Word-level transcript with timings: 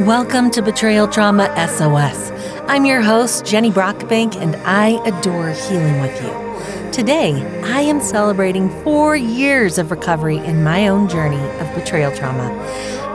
Welcome 0.00 0.50
to 0.50 0.60
Betrayal 0.60 1.08
Trauma 1.08 1.46
SOS. 1.56 2.30
I'm 2.68 2.84
your 2.84 3.00
host, 3.00 3.46
Jenny 3.46 3.70
Brockbank, 3.70 4.36
and 4.36 4.54
I 4.56 5.02
adore 5.06 5.52
healing 5.52 6.02
with 6.02 6.22
you. 6.22 6.92
Today, 6.92 7.32
I 7.64 7.80
am 7.80 8.02
celebrating 8.02 8.68
four 8.84 9.16
years 9.16 9.78
of 9.78 9.90
recovery 9.90 10.36
in 10.36 10.62
my 10.62 10.88
own 10.88 11.08
journey 11.08 11.40
of 11.60 11.74
betrayal 11.74 12.14
trauma. 12.14 12.52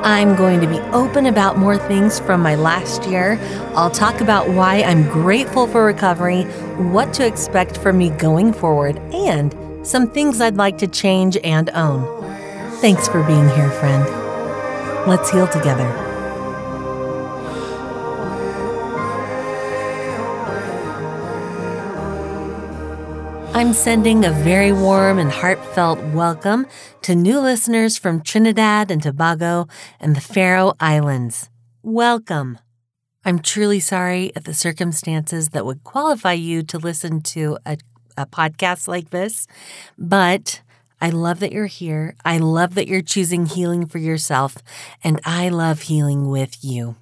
I'm 0.04 0.36
going 0.36 0.60
to 0.60 0.66
be 0.66 0.80
open 0.92 1.28
about 1.28 1.60
more 1.60 1.78
things 1.78 2.20
from 2.20 2.42
my 2.42 2.56
last 2.56 3.06
year. 3.06 3.38
I'll 3.76 3.92
talk 3.92 4.20
about 4.20 4.50
why 4.50 4.82
I'm 4.82 5.04
grateful 5.04 5.68
for 5.68 5.86
recovery, 5.86 6.46
what 6.92 7.14
to 7.14 7.28
expect 7.28 7.78
from 7.78 8.00
me 8.00 8.10
going 8.10 8.54
forward, 8.54 8.98
and 9.14 9.56
some 9.86 10.10
things 10.10 10.42
I'd 10.42 10.58
like 10.58 10.80
to 10.80 10.88
change 10.88 11.38
and 11.44 11.70
own. 11.76 12.04
Thanks 12.78 13.08
for 13.08 13.22
being 13.22 13.48
here, 13.50 13.70
friend. 13.70 14.04
Let's 15.08 15.30
heal 15.30 15.48
together. 15.48 16.11
I'm 23.54 23.74
sending 23.74 24.24
a 24.24 24.32
very 24.32 24.72
warm 24.72 25.20
and 25.20 25.30
heartfelt 25.30 26.00
welcome 26.14 26.66
to 27.02 27.16
new 27.16 27.40
listeners 27.40 27.98
from 27.98 28.22
Trinidad 28.22 28.90
and 28.90 29.04
Tobago 29.04 29.68
and 30.00 30.16
the 30.16 30.22
Faroe 30.22 30.74
Islands. 30.80 31.50
Welcome. 31.84 32.60
I'm 33.26 33.40
truly 33.40 33.82
sorry 33.82 34.32
at 34.38 34.46
the 34.46 34.54
circumstances 34.54 35.50
that 35.50 35.66
would 35.66 35.84
qualify 35.84 36.34
you 36.34 36.64
to 36.64 36.78
listen 36.78 37.22
to 37.22 37.58
a, 37.66 37.78
a 38.18 38.26
podcast 38.26 38.88
like 38.88 39.10
this, 39.10 39.48
but 39.98 40.62
I 41.02 41.10
love 41.10 41.40
that 41.42 41.52
you're 41.52 41.66
here. 41.66 42.16
I 42.24 42.38
love 42.38 42.76
that 42.76 42.88
you're 42.88 43.02
choosing 43.02 43.46
healing 43.48 43.86
for 43.86 43.98
yourself, 43.98 44.58
and 45.04 45.20
I 45.26 45.50
love 45.50 45.82
healing 45.82 46.30
with 46.30 46.64
you. 46.64 46.96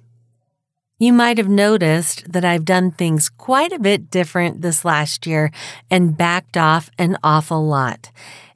You 1.02 1.14
might 1.14 1.38
have 1.38 1.48
noticed 1.48 2.30
that 2.30 2.44
I've 2.44 2.66
done 2.66 2.90
things 2.90 3.30
quite 3.30 3.72
a 3.72 3.78
bit 3.78 4.10
different 4.10 4.60
this 4.60 4.84
last 4.84 5.26
year 5.26 5.50
and 5.90 6.14
backed 6.14 6.58
off 6.58 6.90
an 6.98 7.16
awful 7.24 7.66
lot. 7.66 8.10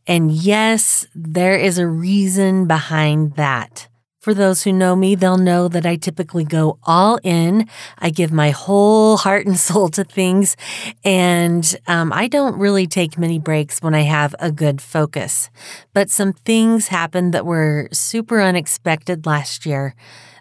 And 0.06 0.30
yes, 0.30 1.06
there 1.14 1.56
is 1.56 1.78
a 1.78 1.88
reason 1.88 2.66
behind 2.66 3.36
that. 3.36 3.88
For 4.20 4.34
those 4.34 4.62
who 4.62 4.74
know 4.74 4.94
me, 4.94 5.14
they'll 5.14 5.38
know 5.38 5.68
that 5.68 5.86
I 5.86 5.96
typically 5.96 6.44
go 6.44 6.78
all 6.82 7.18
in. 7.22 7.66
I 7.98 8.10
give 8.10 8.30
my 8.30 8.50
whole 8.50 9.16
heart 9.16 9.46
and 9.46 9.56
soul 9.68 9.88
to 9.88 10.04
things, 10.04 10.54
and 11.02 11.64
um, 11.86 12.12
I 12.12 12.28
don't 12.28 12.58
really 12.58 12.86
take 12.86 13.16
many 13.16 13.38
breaks 13.38 13.80
when 13.80 13.94
I 13.94 14.02
have 14.02 14.34
a 14.38 14.52
good 14.52 14.82
focus. 14.82 15.48
But 15.94 16.10
some 16.10 16.34
things 16.34 16.88
happened 16.88 17.32
that 17.32 17.46
were 17.46 17.88
super 17.90 18.42
unexpected 18.42 19.24
last 19.24 19.64
year 19.64 19.94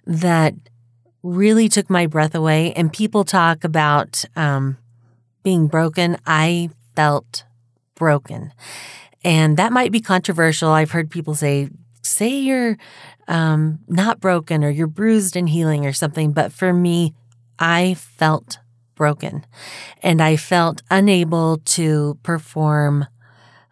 that 0.06 0.54
really 1.24 1.70
took 1.70 1.90
my 1.90 2.06
breath 2.06 2.36
away. 2.36 2.74
And 2.74 2.92
people 2.94 3.24
talk 3.24 3.64
about 3.64 4.26
um, 4.36 4.78
being 5.42 5.68
broken. 5.68 6.18
I 6.26 6.70
felt 6.96 7.46
broken. 7.96 8.54
And 9.24 9.58
that 9.58 9.72
might 9.72 9.92
be 9.92 10.02
controversial. 10.02 10.70
I've 10.72 10.92
heard 10.92 11.10
people 11.10 11.34
say, 11.34 11.70
say 12.02 12.28
you're 12.28 12.78
um, 13.28 13.80
not 13.88 14.20
broken 14.20 14.64
or 14.64 14.70
you're 14.70 14.88
bruised 14.88 15.36
and 15.36 15.48
healing 15.50 15.86
or 15.86 15.94
something. 15.94 16.34
But 16.34 16.52
for 16.52 16.74
me, 16.74 17.14
I 17.58 17.94
felt 17.94 18.60
broken 18.96 19.46
and 20.02 20.22
I 20.22 20.36
felt 20.36 20.82
unable 20.92 21.58
to 21.58 22.18
perform 22.24 23.08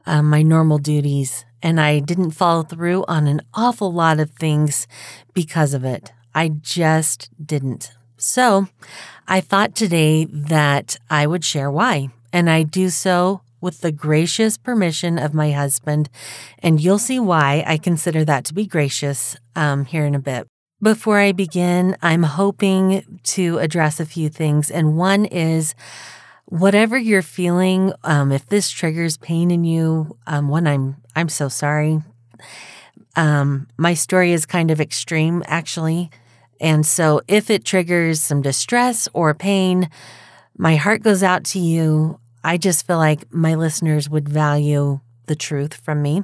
uh, 0.06 0.22
my 0.22 0.42
normal 0.42 0.78
duties. 0.78 1.46
And 1.62 1.80
I 1.80 2.00
didn't 2.00 2.32
follow 2.32 2.64
through 2.64 3.06
on 3.08 3.28
an 3.28 3.42
awful 3.54 3.94
lot 3.94 4.20
of 4.20 4.32
things 4.32 4.88
because 5.34 5.74
of 5.74 5.84
it. 5.84 6.12
I 6.34 6.50
just 6.50 7.30
didn't. 7.44 7.92
So 8.18 8.68
I 9.28 9.42
thought 9.42 9.76
today 9.76 10.26
that 10.26 10.98
I 11.10 11.28
would 11.28 11.44
share 11.44 11.72
why. 11.72 12.10
And 12.32 12.50
I 12.50 12.64
do 12.64 12.90
so 12.90 13.42
with 13.60 13.82
the 13.82 13.92
gracious 13.92 14.58
permission 14.58 15.18
of 15.18 15.34
my 15.34 15.52
husband. 15.52 16.10
And 16.60 16.82
you'll 16.82 17.00
see 17.00 17.20
why 17.20 17.64
I 17.68 17.78
consider 17.78 18.26
that 18.26 18.46
to 18.46 18.54
be 18.54 18.66
gracious 18.66 19.36
um, 19.56 19.86
here 19.86 20.06
in 20.06 20.16
a 20.16 20.20
bit. 20.20 20.48
Before 20.82 21.20
I 21.20 21.32
begin, 21.32 21.96
I'm 22.02 22.24
hoping 22.24 23.20
to 23.24 23.60
address 23.60 24.00
a 24.00 24.06
few 24.06 24.30
things. 24.30 24.72
And 24.72 24.98
one 24.98 25.26
is 25.26 25.76
whatever 26.46 26.98
you're 26.98 27.22
feeling, 27.22 27.94
um, 28.04 28.32
if 28.32 28.48
this 28.48 28.72
triggers 28.72 29.16
pain 29.18 29.52
in 29.52 29.64
you, 29.64 30.18
um, 30.26 30.50
one, 30.50 30.66
I'm, 30.66 30.98
I'm 31.16 31.30
so 31.30 31.50
sorry. 31.50 32.02
Um, 33.16 33.68
my 33.78 33.94
story 33.94 34.32
is 34.32 34.46
kind 34.46 34.72
of 34.72 34.82
extreme, 34.82 35.44
actually. 35.46 36.10
And 36.62 36.86
so 36.86 37.22
if 37.28 37.50
it 37.50 37.66
triggers 37.66 38.22
some 38.22 38.42
distress 38.42 39.10
or 39.14 39.34
pain, 39.34 39.90
my 40.58 40.76
heart 40.76 41.02
goes 41.02 41.24
out 41.24 41.44
to 41.46 41.60
you. 41.60 42.20
I 42.44 42.58
just 42.58 42.86
feel 42.86 42.98
like 42.98 43.34
my 43.34 43.56
listeners 43.56 44.10
would 44.10 44.30
value 44.30 45.00
the 45.26 45.36
truth 45.36 45.74
from 45.74 46.02
me. 46.02 46.24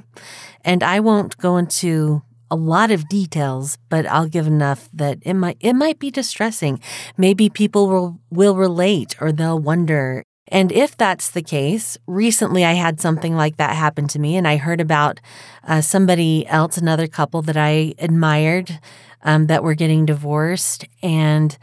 And 0.64 0.82
I 0.82 1.00
won't 1.00 1.36
go 1.38 1.56
into 1.56 2.22
a 2.50 2.56
lot 2.56 2.90
of 2.90 3.08
details, 3.08 3.78
but 3.88 4.06
I'll 4.06 4.28
give 4.28 4.46
enough 4.46 4.88
that 4.92 5.18
it 5.22 5.34
might 5.34 5.58
it 5.60 5.74
might 5.74 5.98
be 5.98 6.10
distressing. 6.10 6.80
Maybe 7.16 7.48
people 7.50 7.88
will 7.88 8.20
will 8.30 8.56
relate 8.56 9.16
or 9.20 9.32
they'll 9.32 9.58
wonder. 9.58 10.22
And 10.50 10.72
if 10.72 10.96
that's 10.96 11.30
the 11.30 11.42
case, 11.42 11.98
recently 12.06 12.64
I 12.64 12.72
had 12.72 13.00
something 13.00 13.36
like 13.36 13.58
that 13.58 13.76
happen 13.76 14.08
to 14.08 14.18
me, 14.18 14.34
and 14.36 14.48
I 14.48 14.56
heard 14.56 14.80
about 14.80 15.20
uh, 15.62 15.82
somebody 15.82 16.46
else, 16.46 16.78
another 16.78 17.06
couple 17.06 17.42
that 17.42 17.56
I 17.56 17.92
admired 17.98 18.78
um, 19.22 19.46
that 19.46 19.62
were 19.62 19.74
getting 19.74 20.06
divorced. 20.06 20.86
And 21.02 21.56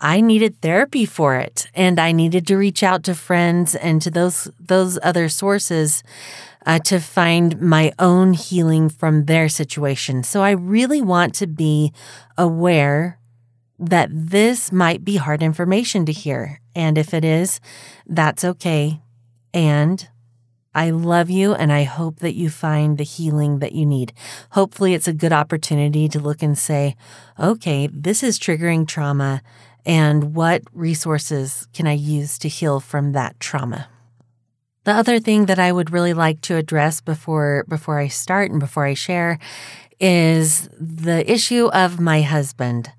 I 0.00 0.20
needed 0.20 0.60
therapy 0.60 1.04
for 1.06 1.36
it. 1.36 1.68
And 1.74 1.98
I 1.98 2.12
needed 2.12 2.46
to 2.48 2.56
reach 2.56 2.82
out 2.82 3.02
to 3.04 3.14
friends 3.14 3.74
and 3.74 4.02
to 4.02 4.10
those, 4.10 4.48
those 4.60 4.98
other 5.02 5.28
sources 5.28 6.02
uh, 6.66 6.80
to 6.80 6.98
find 6.98 7.60
my 7.60 7.92
own 7.98 8.32
healing 8.32 8.88
from 8.88 9.24
their 9.24 9.48
situation. 9.48 10.22
So 10.24 10.42
I 10.42 10.50
really 10.50 11.00
want 11.00 11.34
to 11.36 11.46
be 11.46 11.92
aware 12.36 13.18
that 13.78 14.08
this 14.10 14.72
might 14.72 15.04
be 15.04 15.16
hard 15.16 15.42
information 15.42 16.06
to 16.06 16.12
hear. 16.12 16.60
And 16.74 16.98
if 16.98 17.14
it 17.14 17.24
is, 17.24 17.60
that's 18.06 18.44
okay. 18.44 19.00
And 19.54 20.08
I 20.76 20.90
love 20.90 21.30
you 21.30 21.54
and 21.54 21.72
I 21.72 21.84
hope 21.84 22.18
that 22.20 22.34
you 22.34 22.50
find 22.50 22.98
the 22.98 23.04
healing 23.04 23.60
that 23.60 23.72
you 23.72 23.86
need. 23.86 24.12
Hopefully, 24.50 24.92
it's 24.92 25.08
a 25.08 25.14
good 25.14 25.32
opportunity 25.32 26.06
to 26.10 26.20
look 26.20 26.42
and 26.42 26.56
say, 26.56 26.96
okay, 27.40 27.88
this 27.90 28.22
is 28.22 28.38
triggering 28.38 28.86
trauma, 28.86 29.40
and 29.86 30.34
what 30.34 30.62
resources 30.74 31.66
can 31.72 31.86
I 31.86 31.94
use 31.94 32.36
to 32.38 32.48
heal 32.48 32.78
from 32.78 33.12
that 33.12 33.40
trauma? 33.40 33.88
The 34.84 34.92
other 34.92 35.18
thing 35.18 35.46
that 35.46 35.58
I 35.58 35.72
would 35.72 35.90
really 35.90 36.12
like 36.12 36.42
to 36.42 36.56
address 36.56 37.00
before 37.00 37.64
before 37.68 37.98
I 37.98 38.08
start 38.08 38.50
and 38.50 38.60
before 38.60 38.84
I 38.84 38.94
share 38.94 39.38
is 39.98 40.68
the 40.78 41.24
issue 41.26 41.68
of 41.68 41.98
my 41.98 42.20
husband. 42.20 42.90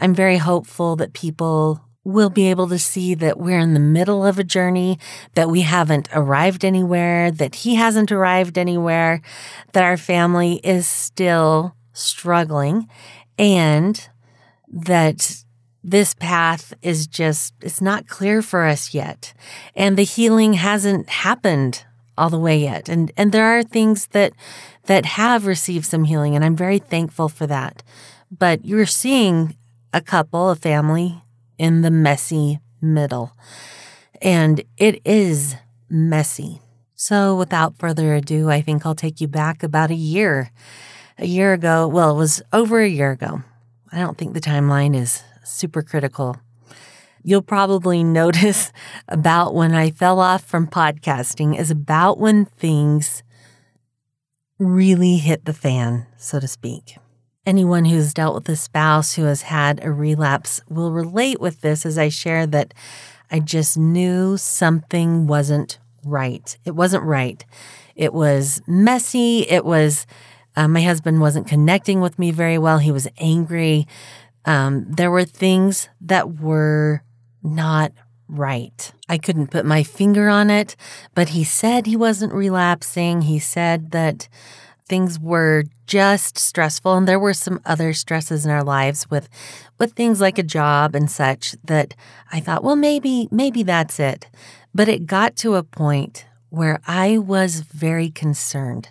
I'm 0.00 0.14
very 0.14 0.38
hopeful 0.38 0.96
that 0.96 1.12
people 1.12 1.82
we'll 2.06 2.30
be 2.30 2.48
able 2.48 2.68
to 2.68 2.78
see 2.78 3.14
that 3.14 3.36
we're 3.36 3.58
in 3.58 3.74
the 3.74 3.80
middle 3.80 4.24
of 4.24 4.38
a 4.38 4.44
journey, 4.44 4.96
that 5.34 5.50
we 5.50 5.62
haven't 5.62 6.08
arrived 6.12 6.64
anywhere, 6.64 7.32
that 7.32 7.56
he 7.56 7.74
hasn't 7.74 8.12
arrived 8.12 8.56
anywhere, 8.56 9.20
that 9.72 9.82
our 9.82 9.96
family 9.96 10.60
is 10.62 10.86
still 10.86 11.74
struggling, 11.92 12.88
and 13.36 14.08
that 14.68 15.42
this 15.82 16.14
path 16.14 16.72
is 16.80 17.08
just 17.08 17.54
it's 17.60 17.80
not 17.80 18.06
clear 18.06 18.40
for 18.40 18.66
us 18.66 18.94
yet. 18.94 19.34
And 19.74 19.98
the 19.98 20.04
healing 20.04 20.52
hasn't 20.52 21.08
happened 21.08 21.84
all 22.16 22.30
the 22.30 22.38
way 22.38 22.58
yet. 22.58 22.88
And 22.88 23.10
and 23.16 23.32
there 23.32 23.58
are 23.58 23.64
things 23.64 24.06
that 24.08 24.32
that 24.84 25.04
have 25.06 25.44
received 25.44 25.86
some 25.86 26.04
healing 26.04 26.36
and 26.36 26.44
I'm 26.44 26.56
very 26.56 26.78
thankful 26.78 27.28
for 27.28 27.48
that. 27.48 27.82
But 28.30 28.64
you're 28.64 28.86
seeing 28.86 29.56
a 29.92 30.00
couple 30.00 30.50
a 30.50 30.56
family 30.56 31.22
in 31.58 31.82
the 31.82 31.90
messy 31.90 32.60
middle. 32.80 33.32
And 34.22 34.62
it 34.76 35.00
is 35.04 35.56
messy. 35.88 36.60
So, 36.94 37.36
without 37.36 37.78
further 37.78 38.14
ado, 38.14 38.48
I 38.50 38.62
think 38.62 38.86
I'll 38.86 38.94
take 38.94 39.20
you 39.20 39.28
back 39.28 39.62
about 39.62 39.90
a 39.90 39.94
year. 39.94 40.50
A 41.18 41.26
year 41.26 41.52
ago, 41.52 41.86
well, 41.86 42.12
it 42.12 42.18
was 42.18 42.42
over 42.52 42.80
a 42.80 42.88
year 42.88 43.10
ago. 43.10 43.42
I 43.92 43.98
don't 43.98 44.16
think 44.16 44.34
the 44.34 44.40
timeline 44.40 44.96
is 44.96 45.22
super 45.44 45.82
critical. 45.82 46.38
You'll 47.22 47.42
probably 47.42 48.02
notice 48.22 48.72
about 49.08 49.54
when 49.54 49.74
I 49.74 49.90
fell 49.90 50.20
off 50.20 50.44
from 50.44 50.66
podcasting 50.66 51.58
is 51.58 51.70
about 51.70 52.18
when 52.18 52.46
things 52.46 53.22
really 54.58 55.16
hit 55.16 55.44
the 55.44 55.52
fan, 55.52 56.06
so 56.16 56.40
to 56.40 56.48
speak. 56.48 56.96
Anyone 57.46 57.84
who's 57.84 58.12
dealt 58.12 58.34
with 58.34 58.48
a 58.48 58.56
spouse 58.56 59.14
who 59.14 59.22
has 59.22 59.42
had 59.42 59.82
a 59.84 59.92
relapse 59.92 60.60
will 60.68 60.90
relate 60.90 61.40
with 61.40 61.60
this 61.60 61.86
as 61.86 61.96
I 61.96 62.08
share 62.08 62.44
that 62.48 62.74
I 63.30 63.38
just 63.38 63.78
knew 63.78 64.36
something 64.36 65.28
wasn't 65.28 65.78
right. 66.04 66.56
It 66.64 66.72
wasn't 66.72 67.04
right. 67.04 67.44
It 67.94 68.12
was 68.12 68.60
messy. 68.66 69.48
It 69.48 69.64
was, 69.64 70.06
uh, 70.56 70.66
my 70.66 70.82
husband 70.82 71.20
wasn't 71.20 71.46
connecting 71.46 72.00
with 72.00 72.18
me 72.18 72.32
very 72.32 72.58
well. 72.58 72.78
He 72.78 72.90
was 72.90 73.06
angry. 73.18 73.86
Um, 74.44 74.84
there 74.90 75.10
were 75.10 75.24
things 75.24 75.88
that 76.00 76.40
were 76.40 77.02
not 77.44 77.92
right. 78.28 78.92
I 79.08 79.18
couldn't 79.18 79.52
put 79.52 79.64
my 79.64 79.84
finger 79.84 80.28
on 80.28 80.50
it, 80.50 80.74
but 81.14 81.28
he 81.28 81.44
said 81.44 81.86
he 81.86 81.96
wasn't 81.96 82.32
relapsing. 82.32 83.22
He 83.22 83.38
said 83.38 83.92
that 83.92 84.28
things 84.88 85.18
were 85.18 85.64
just 85.86 86.38
stressful 86.38 86.94
and 86.94 87.06
there 87.06 87.18
were 87.18 87.34
some 87.34 87.60
other 87.64 87.92
stresses 87.92 88.44
in 88.44 88.50
our 88.50 88.64
lives 88.64 89.08
with 89.10 89.28
with 89.78 89.92
things 89.92 90.20
like 90.20 90.38
a 90.38 90.42
job 90.42 90.94
and 90.94 91.10
such 91.10 91.54
that 91.64 91.94
I 92.32 92.40
thought, 92.40 92.64
well 92.64 92.76
maybe 92.76 93.28
maybe 93.30 93.62
that's 93.62 94.00
it. 94.00 94.28
But 94.74 94.88
it 94.88 95.06
got 95.06 95.36
to 95.36 95.54
a 95.54 95.62
point 95.62 96.26
where 96.50 96.80
I 96.86 97.18
was 97.18 97.60
very 97.60 98.10
concerned. 98.10 98.90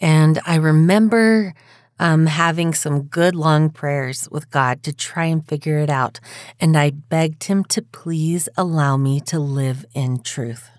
And 0.00 0.38
I 0.46 0.56
remember 0.56 1.54
um, 1.98 2.26
having 2.26 2.72
some 2.74 3.02
good 3.02 3.34
long 3.34 3.70
prayers 3.70 4.28
with 4.30 4.50
God 4.50 4.82
to 4.84 4.92
try 4.92 5.24
and 5.24 5.46
figure 5.46 5.78
it 5.78 5.90
out. 5.90 6.20
And 6.60 6.76
I 6.76 6.90
begged 6.90 7.44
Him 7.44 7.64
to 7.64 7.82
please 7.82 8.48
allow 8.56 8.96
me 8.96 9.20
to 9.22 9.38
live 9.38 9.84
in 9.94 10.20
truth. 10.22 10.70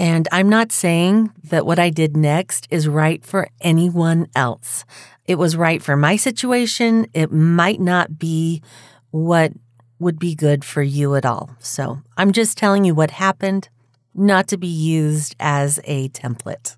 And 0.00 0.26
I'm 0.32 0.48
not 0.48 0.72
saying 0.72 1.30
that 1.44 1.66
what 1.66 1.78
I 1.78 1.90
did 1.90 2.16
next 2.16 2.66
is 2.70 2.88
right 2.88 3.22
for 3.22 3.50
anyone 3.60 4.28
else. 4.34 4.86
It 5.26 5.34
was 5.34 5.58
right 5.58 5.82
for 5.82 5.94
my 5.94 6.16
situation. 6.16 7.06
It 7.12 7.30
might 7.30 7.82
not 7.82 8.18
be 8.18 8.62
what 9.10 9.52
would 9.98 10.18
be 10.18 10.34
good 10.34 10.64
for 10.64 10.82
you 10.82 11.16
at 11.16 11.26
all. 11.26 11.50
So 11.58 12.00
I'm 12.16 12.32
just 12.32 12.56
telling 12.56 12.86
you 12.86 12.94
what 12.94 13.10
happened, 13.10 13.68
not 14.14 14.48
to 14.48 14.56
be 14.56 14.68
used 14.68 15.36
as 15.38 15.78
a 15.84 16.08
template. 16.08 16.76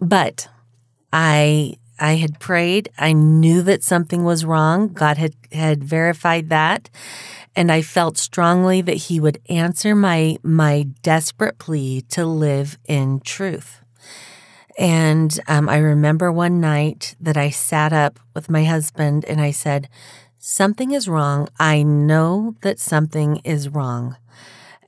But 0.00 0.48
I 1.12 1.74
I 2.00 2.14
had 2.14 2.40
prayed. 2.40 2.88
I 2.98 3.12
knew 3.12 3.60
that 3.62 3.84
something 3.84 4.24
was 4.24 4.44
wrong. 4.44 4.88
God 4.88 5.18
had, 5.18 5.34
had 5.52 5.84
verified 5.84 6.48
that. 6.48 6.88
And 7.54 7.70
I 7.70 7.82
felt 7.82 8.16
strongly 8.16 8.80
that 8.82 8.96
he 8.96 9.20
would 9.20 9.40
answer 9.48 9.94
my, 9.94 10.38
my 10.42 10.86
desperate 11.02 11.58
plea 11.58 12.02
to 12.10 12.24
live 12.24 12.78
in 12.86 13.20
truth. 13.20 13.80
And 14.78 15.38
um, 15.48 15.68
I 15.68 15.76
remember 15.76 16.32
one 16.32 16.60
night 16.60 17.14
that 17.20 17.36
I 17.36 17.50
sat 17.50 17.92
up 17.92 18.18
with 18.34 18.48
my 18.48 18.64
husband 18.64 19.24
and 19.26 19.40
I 19.40 19.50
said, 19.50 19.88
Something 20.38 20.92
is 20.92 21.08
wrong. 21.08 21.48
I 21.60 21.82
know 21.82 22.56
that 22.62 22.80
something 22.80 23.36
is 23.44 23.68
wrong. 23.68 24.16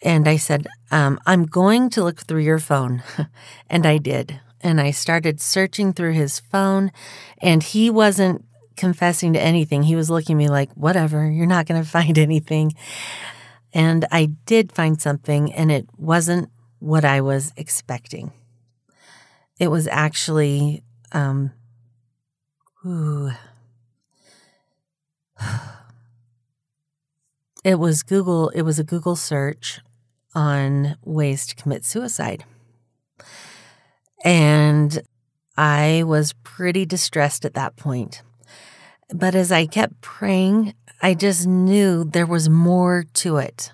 And 0.02 0.26
I 0.26 0.36
said, 0.36 0.66
um, 0.90 1.20
I'm 1.26 1.44
going 1.44 1.90
to 1.90 2.02
look 2.02 2.20
through 2.20 2.42
your 2.42 2.58
phone. 2.58 3.04
and 3.70 3.86
I 3.86 3.98
did 3.98 4.40
and 4.64 4.80
I 4.80 4.90
started 4.90 5.40
searching 5.40 5.92
through 5.92 6.14
his 6.14 6.40
phone, 6.40 6.90
and 7.40 7.62
he 7.62 7.90
wasn't 7.90 8.44
confessing 8.76 9.32
to 9.34 9.40
anything. 9.40 9.82
He 9.82 9.96
was 9.96 10.10
looking 10.10 10.34
at 10.36 10.38
me 10.38 10.48
like, 10.48 10.72
whatever, 10.74 11.30
you're 11.30 11.46
not 11.46 11.66
going 11.66 11.82
to 11.84 11.88
find 11.88 12.18
anything. 12.18 12.74
And 13.72 14.06
I 14.12 14.26
did 14.46 14.72
find 14.72 15.00
something, 15.00 15.52
and 15.52 15.72
it 15.72 15.86
wasn't 15.96 16.50
what 16.78 17.04
I 17.04 17.20
was 17.20 17.52
expecting. 17.56 18.32
It 19.58 19.68
was 19.68 19.86
actually, 19.88 20.82
um, 21.12 21.52
ooh, 22.86 23.30
it 27.64 27.76
was 27.76 28.02
Google, 28.02 28.50
it 28.50 28.62
was 28.62 28.78
a 28.78 28.84
Google 28.84 29.16
search 29.16 29.80
on 30.34 30.96
ways 31.04 31.46
to 31.46 31.54
commit 31.54 31.84
suicide. 31.84 32.44
And 34.24 35.02
I 35.56 36.02
was 36.04 36.32
pretty 36.42 36.84
distressed 36.84 37.44
at 37.44 37.54
that 37.54 37.76
point. 37.76 38.22
But 39.12 39.34
as 39.34 39.52
I 39.52 39.66
kept 39.66 40.00
praying, 40.00 40.74
I 41.02 41.14
just 41.14 41.46
knew 41.46 42.04
there 42.04 42.26
was 42.26 42.48
more 42.48 43.04
to 43.14 43.36
it 43.36 43.72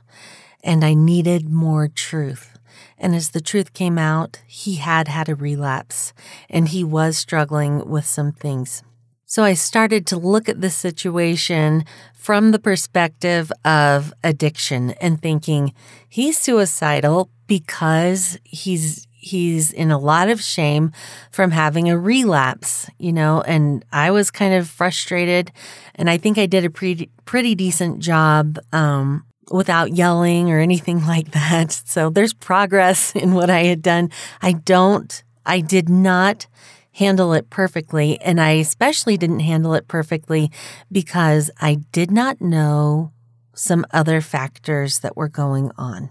and 0.63 0.85
I 0.85 0.95
needed 0.95 1.49
more 1.49 1.89
truth. 1.89 2.59
And 2.99 3.15
as 3.15 3.31
the 3.31 3.41
truth 3.41 3.73
came 3.73 3.99
out, 3.99 4.43
he 4.47 4.77
had 4.77 5.09
had 5.09 5.29
a 5.29 5.35
relapse 5.35 6.13
and 6.49 6.69
he 6.69 6.85
was 6.85 7.17
struggling 7.17 7.89
with 7.89 8.05
some 8.05 8.33
things. 8.33 8.83
So 9.25 9.45
I 9.45 9.55
started 9.55 10.07
to 10.09 10.17
look 10.17 10.49
at 10.49 10.61
the 10.61 10.71
situation 10.71 11.85
from 12.15 12.51
the 12.51 12.59
perspective 12.59 13.53
of 13.65 14.13
addiction 14.25 14.91
and 15.01 15.23
thinking 15.23 15.73
he's 16.09 16.37
suicidal 16.37 17.31
because 17.47 18.39
he's 18.43 19.07
he's 19.21 19.71
in 19.71 19.91
a 19.91 19.99
lot 19.99 20.29
of 20.29 20.41
shame 20.41 20.93
from 21.31 21.51
having 21.51 21.91
a 21.91 21.99
relapse, 21.99 22.89
you 22.99 23.13
know, 23.13 23.43
and 23.43 23.85
I 23.93 24.11
was 24.11 24.31
kind 24.31 24.55
of 24.55 24.69
frustrated. 24.69 25.53
And 25.95 26.09
I 26.09 26.17
think 26.17 26.39
I 26.39 26.47
did 26.47 26.65
a 26.65 26.71
pretty, 26.71 27.11
pretty 27.27 27.55
decent 27.55 28.01
job 28.01 28.59
um, 28.73 29.25
without 29.51 29.93
yelling 29.93 30.51
or 30.51 30.59
anything 30.59 31.07
like 31.07 31.33
that. 31.33 31.71
So 31.71 32.09
there's 32.11 32.33
progress 32.33 33.15
in 33.15 33.35
what 33.35 33.51
I 33.51 33.65
had 33.65 33.83
done. 33.83 34.11
I 34.41 34.53
don't, 34.53 35.23
I 35.45 35.61
did 35.61 35.89
not 35.89 36.47
handle 36.93 37.35
it 37.35 37.51
perfectly. 37.51 38.21
And 38.21 38.41
I 38.41 38.53
especially 38.53 39.17
didn't 39.17 39.41
handle 39.41 39.75
it 39.75 39.87
perfectly 39.87 40.51
because 40.91 41.51
I 41.61 41.77
did 41.93 42.11
not 42.11 42.41
know 42.41 43.13
some 43.55 43.85
other 43.93 44.21
factors 44.21 45.01
that 45.01 45.17
were 45.17 45.29
going 45.29 45.71
on. 45.77 46.11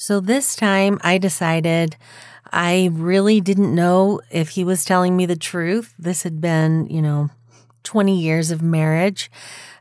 So 0.00 0.18
this 0.18 0.56
time 0.56 0.98
I 1.02 1.18
decided 1.18 1.98
I 2.50 2.88
really 2.90 3.38
didn't 3.42 3.74
know 3.74 4.22
if 4.30 4.48
he 4.48 4.64
was 4.64 4.82
telling 4.82 5.14
me 5.14 5.26
the 5.26 5.36
truth. 5.36 5.92
This 5.98 6.22
had 6.22 6.40
been, 6.40 6.86
you 6.86 7.02
know, 7.02 7.28
20 7.82 8.18
years 8.18 8.50
of 8.50 8.62
marriage 8.62 9.30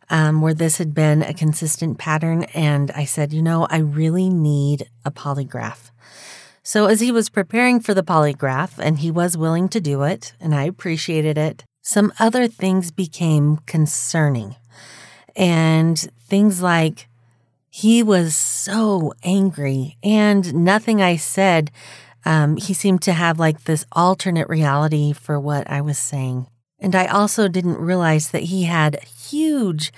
um, 0.09 0.41
where 0.41 0.53
this 0.53 0.77
had 0.77 0.93
been 0.93 1.23
a 1.23 1.33
consistent 1.33 1.99
pattern. 1.99 2.43
And 2.53 2.91
I 2.91 3.05
said, 3.05 3.31
you 3.31 3.41
know, 3.41 3.65
I 3.69 3.77
really 3.77 4.27
need 4.27 4.89
a 5.05 5.09
polygraph. 5.09 5.89
So 6.63 6.87
as 6.87 6.99
he 6.99 7.13
was 7.13 7.29
preparing 7.29 7.79
for 7.79 7.93
the 7.93 8.03
polygraph, 8.03 8.77
and 8.77 8.99
he 8.99 9.09
was 9.09 9.37
willing 9.37 9.69
to 9.69 9.79
do 9.79 10.03
it, 10.03 10.33
and 10.41 10.53
I 10.53 10.63
appreciated 10.63 11.37
it, 11.37 11.63
some 11.81 12.11
other 12.19 12.49
things 12.49 12.91
became 12.91 13.59
concerning. 13.65 14.57
And 15.37 15.97
things 16.27 16.61
like 16.61 17.07
he 17.79 18.03
was 18.03 18.35
so 18.35 19.13
angry, 19.23 19.95
and 20.03 20.53
nothing 20.53 21.01
I 21.01 21.15
said 21.15 21.71
um, 22.25 22.57
he 22.57 22.73
seemed 22.73 23.01
to 23.03 23.13
have 23.13 23.39
like 23.39 23.63
this 23.63 23.85
alternate 23.93 24.49
reality 24.49 25.13
for 25.13 25.39
what 25.39 25.69
I 25.71 25.79
was 25.79 25.97
saying. 25.97 26.47
And 26.79 26.93
I 26.93 27.05
also 27.05 27.47
didn't 27.47 27.77
realize 27.77 28.31
that 28.31 28.43
he 28.43 28.63
had 28.63 29.01
huge 29.05 29.93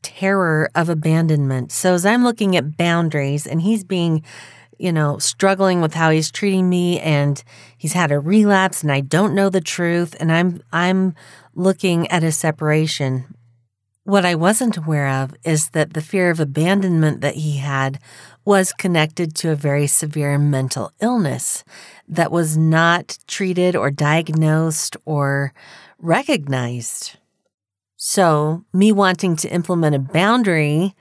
terror 0.00 0.70
of 0.74 0.88
abandonment. 0.88 1.72
So 1.72 1.92
as 1.92 2.06
I'm 2.06 2.24
looking 2.24 2.56
at 2.56 2.78
boundaries 2.78 3.46
and 3.46 3.60
he's 3.60 3.84
being, 3.84 4.22
you 4.78 4.90
know, 4.90 5.18
struggling 5.18 5.82
with 5.82 5.92
how 5.92 6.08
he's 6.08 6.30
treating 6.30 6.70
me 6.70 7.00
and 7.00 7.44
he's 7.76 7.92
had 7.92 8.10
a 8.10 8.18
relapse 8.18 8.82
and 8.82 8.90
I 8.90 9.02
don't 9.02 9.34
know 9.34 9.50
the 9.50 9.60
truth 9.60 10.16
and 10.18 10.32
I'm 10.32 10.62
I'm 10.72 11.14
looking 11.54 12.08
at 12.08 12.24
a 12.24 12.32
separation. 12.32 13.34
What 14.10 14.26
I 14.26 14.34
wasn't 14.34 14.76
aware 14.76 15.06
of 15.06 15.36
is 15.44 15.68
that 15.68 15.92
the 15.92 16.00
fear 16.00 16.30
of 16.30 16.40
abandonment 16.40 17.20
that 17.20 17.36
he 17.36 17.58
had 17.58 18.00
was 18.44 18.72
connected 18.72 19.36
to 19.36 19.52
a 19.52 19.54
very 19.54 19.86
severe 19.86 20.36
mental 20.36 20.90
illness 21.00 21.62
that 22.08 22.32
was 22.32 22.56
not 22.56 23.16
treated 23.28 23.76
or 23.76 23.92
diagnosed 23.92 24.96
or 25.04 25.52
recognized. 26.00 27.18
So, 27.98 28.64
me 28.72 28.90
wanting 28.90 29.36
to 29.36 29.48
implement 29.48 29.94
a 29.94 30.00
boundary 30.00 30.96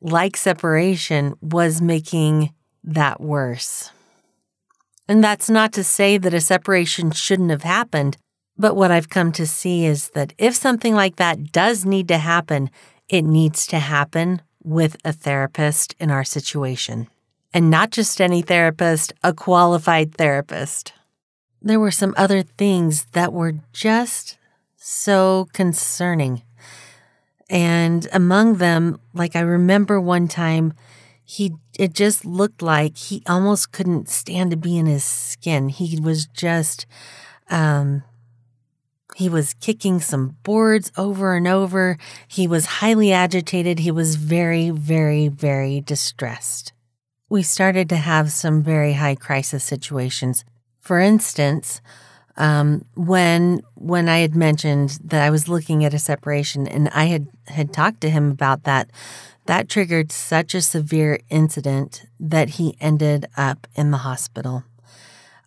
like 0.00 0.36
separation 0.36 1.34
was 1.42 1.82
making 1.82 2.54
that 2.84 3.20
worse. 3.20 3.90
And 5.08 5.24
that's 5.24 5.50
not 5.50 5.72
to 5.72 5.82
say 5.82 6.16
that 6.16 6.32
a 6.32 6.40
separation 6.40 7.10
shouldn't 7.10 7.50
have 7.50 7.64
happened, 7.64 8.18
but 8.62 8.76
what 8.76 8.92
I've 8.92 9.10
come 9.10 9.32
to 9.32 9.44
see 9.44 9.84
is 9.84 10.10
that 10.10 10.34
if 10.38 10.54
something 10.54 10.94
like 10.94 11.16
that 11.16 11.50
does 11.50 11.84
need 11.84 12.06
to 12.06 12.18
happen, 12.18 12.70
it 13.08 13.22
needs 13.22 13.66
to 13.66 13.80
happen 13.80 14.40
with 14.62 14.96
a 15.04 15.12
therapist 15.12 15.96
in 15.98 16.12
our 16.12 16.22
situation. 16.22 17.08
And 17.52 17.70
not 17.70 17.90
just 17.90 18.20
any 18.20 18.40
therapist, 18.40 19.14
a 19.24 19.34
qualified 19.34 20.14
therapist. 20.14 20.92
There 21.60 21.80
were 21.80 21.90
some 21.90 22.14
other 22.16 22.42
things 22.42 23.06
that 23.06 23.32
were 23.32 23.54
just 23.72 24.38
so 24.76 25.48
concerning. 25.52 26.42
And 27.50 28.06
among 28.12 28.58
them, 28.58 29.00
like 29.12 29.34
I 29.34 29.40
remember 29.40 30.00
one 30.00 30.28
time, 30.28 30.72
he 31.24 31.54
it 31.76 31.94
just 31.94 32.24
looked 32.24 32.62
like 32.62 32.96
he 32.96 33.24
almost 33.28 33.72
couldn't 33.72 34.08
stand 34.08 34.52
to 34.52 34.56
be 34.56 34.78
in 34.78 34.86
his 34.86 35.02
skin. 35.02 35.68
He 35.68 35.98
was 35.98 36.26
just 36.26 36.86
um 37.50 38.04
he 39.16 39.28
was 39.28 39.54
kicking 39.54 40.00
some 40.00 40.36
boards 40.42 40.90
over 40.96 41.34
and 41.34 41.46
over. 41.46 41.98
He 42.28 42.46
was 42.46 42.66
highly 42.66 43.12
agitated. 43.12 43.80
He 43.80 43.90
was 43.90 44.16
very, 44.16 44.70
very, 44.70 45.28
very 45.28 45.80
distressed. 45.80 46.72
We 47.28 47.42
started 47.42 47.88
to 47.90 47.96
have 47.96 48.32
some 48.32 48.62
very 48.62 48.94
high 48.94 49.14
crisis 49.14 49.64
situations. 49.64 50.44
For 50.80 50.98
instance, 50.98 51.80
um, 52.36 52.84
when 52.94 53.62
when 53.74 54.08
I 54.08 54.18
had 54.18 54.34
mentioned 54.34 54.98
that 55.04 55.22
I 55.22 55.30
was 55.30 55.48
looking 55.48 55.84
at 55.84 55.94
a 55.94 55.98
separation 55.98 56.66
and 56.66 56.88
I 56.90 57.04
had 57.06 57.28
had 57.46 57.72
talked 57.72 58.00
to 58.02 58.10
him 58.10 58.30
about 58.30 58.64
that, 58.64 58.90
that 59.46 59.68
triggered 59.68 60.12
such 60.12 60.54
a 60.54 60.62
severe 60.62 61.20
incident 61.28 62.04
that 62.18 62.50
he 62.50 62.76
ended 62.80 63.26
up 63.36 63.66
in 63.74 63.90
the 63.90 63.98
hospital. 63.98 64.64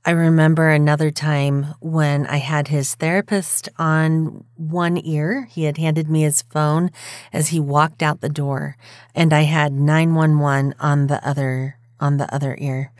I 0.08 0.12
remember 0.12 0.70
another 0.70 1.10
time 1.10 1.74
when 1.80 2.28
I 2.28 2.38
had 2.38 2.68
his 2.68 2.94
therapist 2.94 3.70
on 3.80 4.44
one 4.56 5.00
ear. 5.04 5.48
He 5.50 5.64
had 5.64 5.78
handed 5.78 6.08
me 6.12 6.22
his 6.22 6.44
phone 6.44 6.92
as 7.34 7.48
he 7.48 7.60
walked 7.60 8.04
out 8.04 8.22
the 8.22 8.30
door, 8.30 8.78
and 9.16 9.34
I 9.34 9.42
had 9.42 9.74
911 9.74 10.76
on 10.80 11.08
the 11.08 11.28
other 11.28 11.78
on 12.00 12.18
the 12.18 12.32
other 12.32 12.56
ear. 12.60 12.92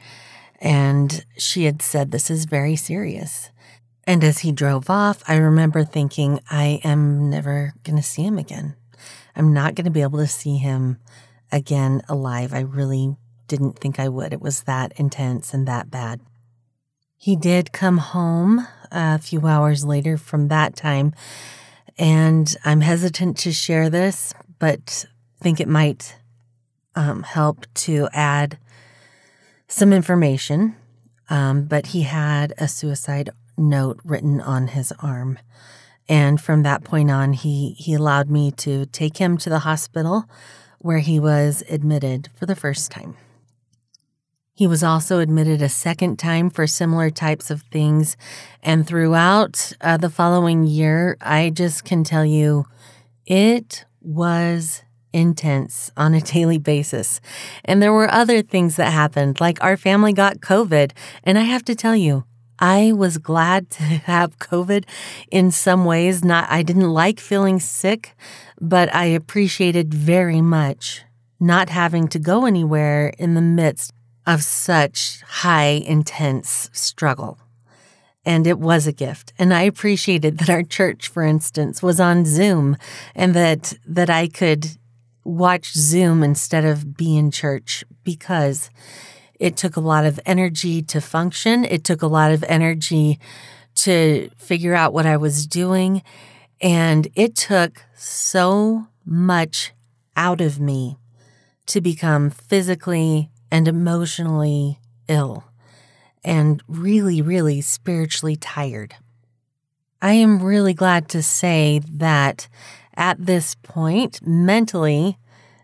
And 0.60 1.24
she 1.38 1.66
had 1.66 1.84
said 1.84 2.10
this 2.10 2.32
is 2.32 2.46
very 2.46 2.76
serious. 2.76 3.52
And 4.06 4.24
as 4.24 4.40
he 4.40 4.52
drove 4.52 4.90
off, 4.90 5.22
I 5.28 5.36
remember 5.36 5.84
thinking 5.84 6.40
I 6.50 6.80
am 6.84 7.30
never 7.30 7.76
going 7.84 7.98
to 7.98 8.04
see 8.04 8.24
him 8.24 8.40
again. 8.40 8.76
I'm 9.36 9.54
not 9.54 9.76
going 9.76 9.86
to 9.86 9.92
be 9.92 10.02
able 10.02 10.20
to 10.20 10.28
see 10.28 10.58
him 10.58 10.98
again 11.52 12.02
alive. 12.10 12.52
I 12.52 12.62
really 12.62 13.16
didn't 13.48 13.78
think 13.78 14.00
I 14.00 14.10
would. 14.10 14.34
It 14.34 14.42
was 14.42 14.64
that 14.64 14.94
intense 14.96 15.54
and 15.54 15.68
that 15.68 15.92
bad. 15.92 16.20
He 17.26 17.36
did 17.36 17.72
come 17.72 17.98
home 17.98 18.68
a 18.92 19.18
few 19.18 19.48
hours 19.48 19.84
later 19.84 20.16
from 20.16 20.50
that 20.50 20.76
time, 20.76 21.16
and 21.98 22.56
I'm 22.64 22.82
hesitant 22.82 23.36
to 23.38 23.52
share 23.52 23.90
this, 23.90 24.36
but 24.60 25.08
think 25.42 25.60
it 25.60 25.68
might 25.68 26.18
um, 26.96 27.24
help 27.24 27.66
to 27.86 28.08
add 28.14 28.60
some 29.68 29.92
information. 29.92 30.76
Um, 31.28 31.64
but 31.64 31.88
he 31.88 32.04
had 32.04 32.54
a 32.60 32.68
suicide 32.68 33.32
note 33.58 34.00
written 34.04 34.40
on 34.40 34.68
his 34.68 34.94
arm. 35.00 35.40
And 36.08 36.40
from 36.40 36.62
that 36.62 36.84
point 36.84 37.10
on, 37.10 37.34
he, 37.34 37.72
he 37.72 37.96
allowed 37.96 38.30
me 38.30 38.52
to 38.58 38.86
take 38.86 39.18
him 39.18 39.36
to 39.38 39.50
the 39.50 39.66
hospital 39.66 40.26
where 40.78 41.00
he 41.00 41.20
was 41.20 41.64
admitted 41.72 42.30
for 42.36 42.46
the 42.46 42.56
first 42.56 42.92
time. 42.92 43.18
He 44.58 44.68
was 44.68 44.84
also 44.84 45.20
admitted 45.20 45.62
a 45.62 45.68
second 45.68 46.18
time 46.18 46.50
for 46.50 46.66
similar 46.66 47.10
types 47.10 47.52
of 47.52 47.64
things. 47.74 48.16
And 48.64 48.88
throughout 48.88 49.74
uh, 49.82 49.98
the 49.98 50.10
following 50.10 50.66
year, 50.66 51.18
I 51.20 51.50
just 51.50 51.84
can 51.84 52.06
tell 52.06 52.26
you 52.26 52.64
it 53.26 53.84
was 54.02 54.84
intense 55.12 55.92
on 55.98 56.14
a 56.14 56.22
daily 56.34 56.58
basis. 56.58 57.20
And 57.66 57.82
there 57.82 57.92
were 57.92 58.10
other 58.10 58.42
things 58.42 58.78
that 58.78 58.94
happened, 58.94 59.42
like 59.42 59.62
our 59.62 59.76
family 59.76 60.14
got 60.14 60.38
COVID. 60.38 60.94
And 61.26 61.38
I 61.38 61.42
have 61.42 61.66
to 61.66 61.76
tell 61.76 61.96
you, 61.96 62.24
I 62.58 62.94
was 62.94 63.18
glad 63.18 63.70
to 63.72 63.84
have 63.84 64.40
COVID 64.40 64.86
in 65.32 65.52
some 65.52 65.84
ways. 65.84 66.24
Not, 66.24 66.50
I 66.50 66.64
didn't 66.64 66.90
like 66.94 67.20
feeling 67.20 67.60
sick, 67.60 68.16
but 68.62 68.94
I 68.96 69.04
appreciated 69.04 69.94
very 69.94 70.40
much 70.40 71.04
not 71.38 71.68
having 71.70 72.08
to 72.08 72.18
go 72.18 72.46
anywhere 72.46 73.10
in 73.20 73.34
the 73.34 73.42
midst 73.42 73.92
of 74.26 74.44
such 74.44 75.22
high, 75.22 75.82
intense 75.86 76.70
struggle. 76.74 77.38
And 78.26 78.48
it 78.48 78.58
was 78.58 78.88
a 78.88 78.92
gift. 78.92 79.34
And 79.38 79.54
I 79.54 79.62
appreciated 79.62 80.40
that 80.40 80.50
our 80.50 80.64
church, 80.64 81.08
for 81.08 81.24
instance, 81.24 81.84
was 81.84 82.00
on 82.00 82.26
Zoom 82.26 82.76
and 83.14 83.36
that, 83.36 83.74
that 83.86 84.10
I 84.10 84.28
could 84.28 84.78
watch 85.24 85.74
Zoom 85.74 86.24
instead 86.24 86.66
of 86.66 86.98
be 86.98 87.18
in 87.18 87.30
church 87.30 87.84
because 88.04 88.70
it 89.40 89.58
took 89.58 89.76
a 89.76 89.82
lot 89.82 90.06
of 90.06 90.20
energy 90.26 90.82
to 90.82 91.02
function. 91.02 91.66
It 91.66 91.84
took 91.84 92.02
a 92.02 92.08
lot 92.08 92.32
of 92.32 92.44
energy 92.48 93.20
to 93.76 94.30
figure 94.38 94.74
out 94.74 94.94
what 94.94 95.06
I 95.06 95.18
was 95.18 95.46
doing. 95.46 96.02
And 96.62 97.08
it 97.16 97.36
took 97.36 97.84
so 97.96 98.88
much 99.06 99.74
out 100.16 100.42
of 100.42 100.60
me 100.60 100.98
to 101.68 101.82
become 101.82 102.30
physically 102.30 103.30
and 103.56 103.70
emotionally 103.70 104.82
ill 105.08 105.46
and 106.26 106.62
really, 106.68 107.22
really 107.22 107.62
spiritually 107.62 108.36
tired. 108.36 108.96
I 110.02 110.12
am 110.16 110.44
really 110.44 110.74
glad 110.74 111.08
to 111.10 111.24
say 111.24 111.80
that 111.90 112.50
at 112.98 113.26
this 113.26 113.56
point, 113.56 114.20
mentally, 114.28 115.18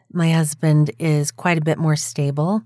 my 0.10 0.32
husband 0.32 0.92
is 1.00 1.32
quite 1.32 1.58
a 1.58 1.66
bit 1.70 1.78
more 1.78 1.98
stable. 1.98 2.64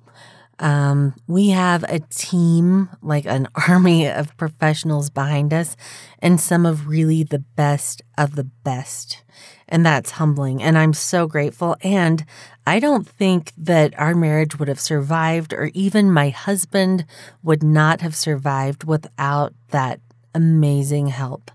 Um, 0.59 1.15
we 1.25 1.49
have 1.49 1.81
a 1.89 2.01
team, 2.01 2.89
like 3.01 3.25
an 3.25 3.47
army 3.67 4.07
of 4.07 4.37
professionals 4.37 5.09
behind 5.09 5.55
us, 5.55 5.75
and 6.19 6.39
some 6.39 6.67
of 6.67 6.87
really 6.87 7.23
the 7.23 7.39
best 7.39 8.03
of 8.15 8.35
the 8.35 8.43
best. 8.43 9.23
And 9.67 9.85
that's 9.85 10.11
humbling. 10.11 10.61
And 10.61 10.77
I'm 10.77 10.93
so 10.93 11.27
grateful. 11.27 11.75
And 11.81 12.23
I 12.67 12.79
don't 12.79 13.07
think 13.07 13.51
that 13.57 13.97
our 13.99 14.13
marriage 14.15 14.59
would 14.59 14.67
have 14.67 14.79
survived, 14.79 15.53
or 15.53 15.71
even 15.73 16.11
my 16.11 16.29
husband 16.29 17.05
would 17.43 17.63
not 17.63 18.01
have 18.01 18.15
survived 18.15 18.83
without 18.83 19.53
that 19.69 19.99
amazing 20.33 21.07
help. 21.07 21.51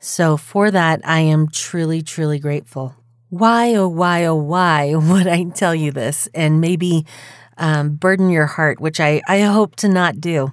So, 0.00 0.36
for 0.36 0.70
that, 0.70 1.00
I 1.04 1.20
am 1.20 1.48
truly, 1.48 2.02
truly 2.02 2.38
grateful. 2.38 2.94
Why, 3.30 3.74
oh, 3.74 3.88
why, 3.88 4.24
oh, 4.24 4.36
why 4.36 4.94
would 4.94 5.26
I 5.26 5.44
tell 5.44 5.74
you 5.74 5.92
this 5.92 6.28
and 6.34 6.60
maybe 6.60 7.04
um, 7.56 7.96
burden 7.96 8.30
your 8.30 8.46
heart, 8.46 8.80
which 8.80 9.00
I, 9.00 9.22
I 9.28 9.40
hope 9.40 9.76
to 9.76 9.88
not 9.88 10.20
do? 10.20 10.52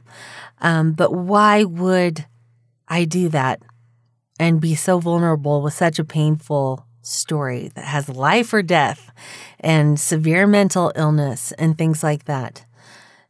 Um, 0.59 0.93
but 0.93 1.13
why 1.13 1.63
would 1.63 2.25
I 2.87 3.05
do 3.05 3.29
that 3.29 3.61
and 4.39 4.61
be 4.61 4.75
so 4.75 4.99
vulnerable 4.99 5.61
with 5.61 5.73
such 5.73 5.99
a 5.99 6.03
painful 6.03 6.85
story 7.01 7.71
that 7.75 7.85
has 7.85 8.09
life 8.09 8.53
or 8.53 8.61
death 8.61 9.11
and 9.59 9.99
severe 9.99 10.47
mental 10.47 10.91
illness 10.95 11.51
and 11.53 11.77
things 11.77 12.03
like 12.03 12.25
that. 12.25 12.65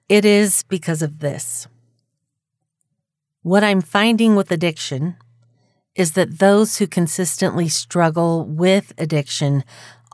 It 0.07 0.25
is 0.25 0.63
because 0.63 1.01
of 1.01 1.19
this. 1.19 1.67
What 3.41 3.63
I'm 3.63 3.81
finding 3.81 4.35
with 4.35 4.51
addiction 4.51 5.17
is 5.95 6.13
that 6.13 6.39
those 6.39 6.77
who 6.77 6.87
consistently 6.87 7.67
struggle 7.69 8.45
with 8.45 8.93
addiction 8.97 9.63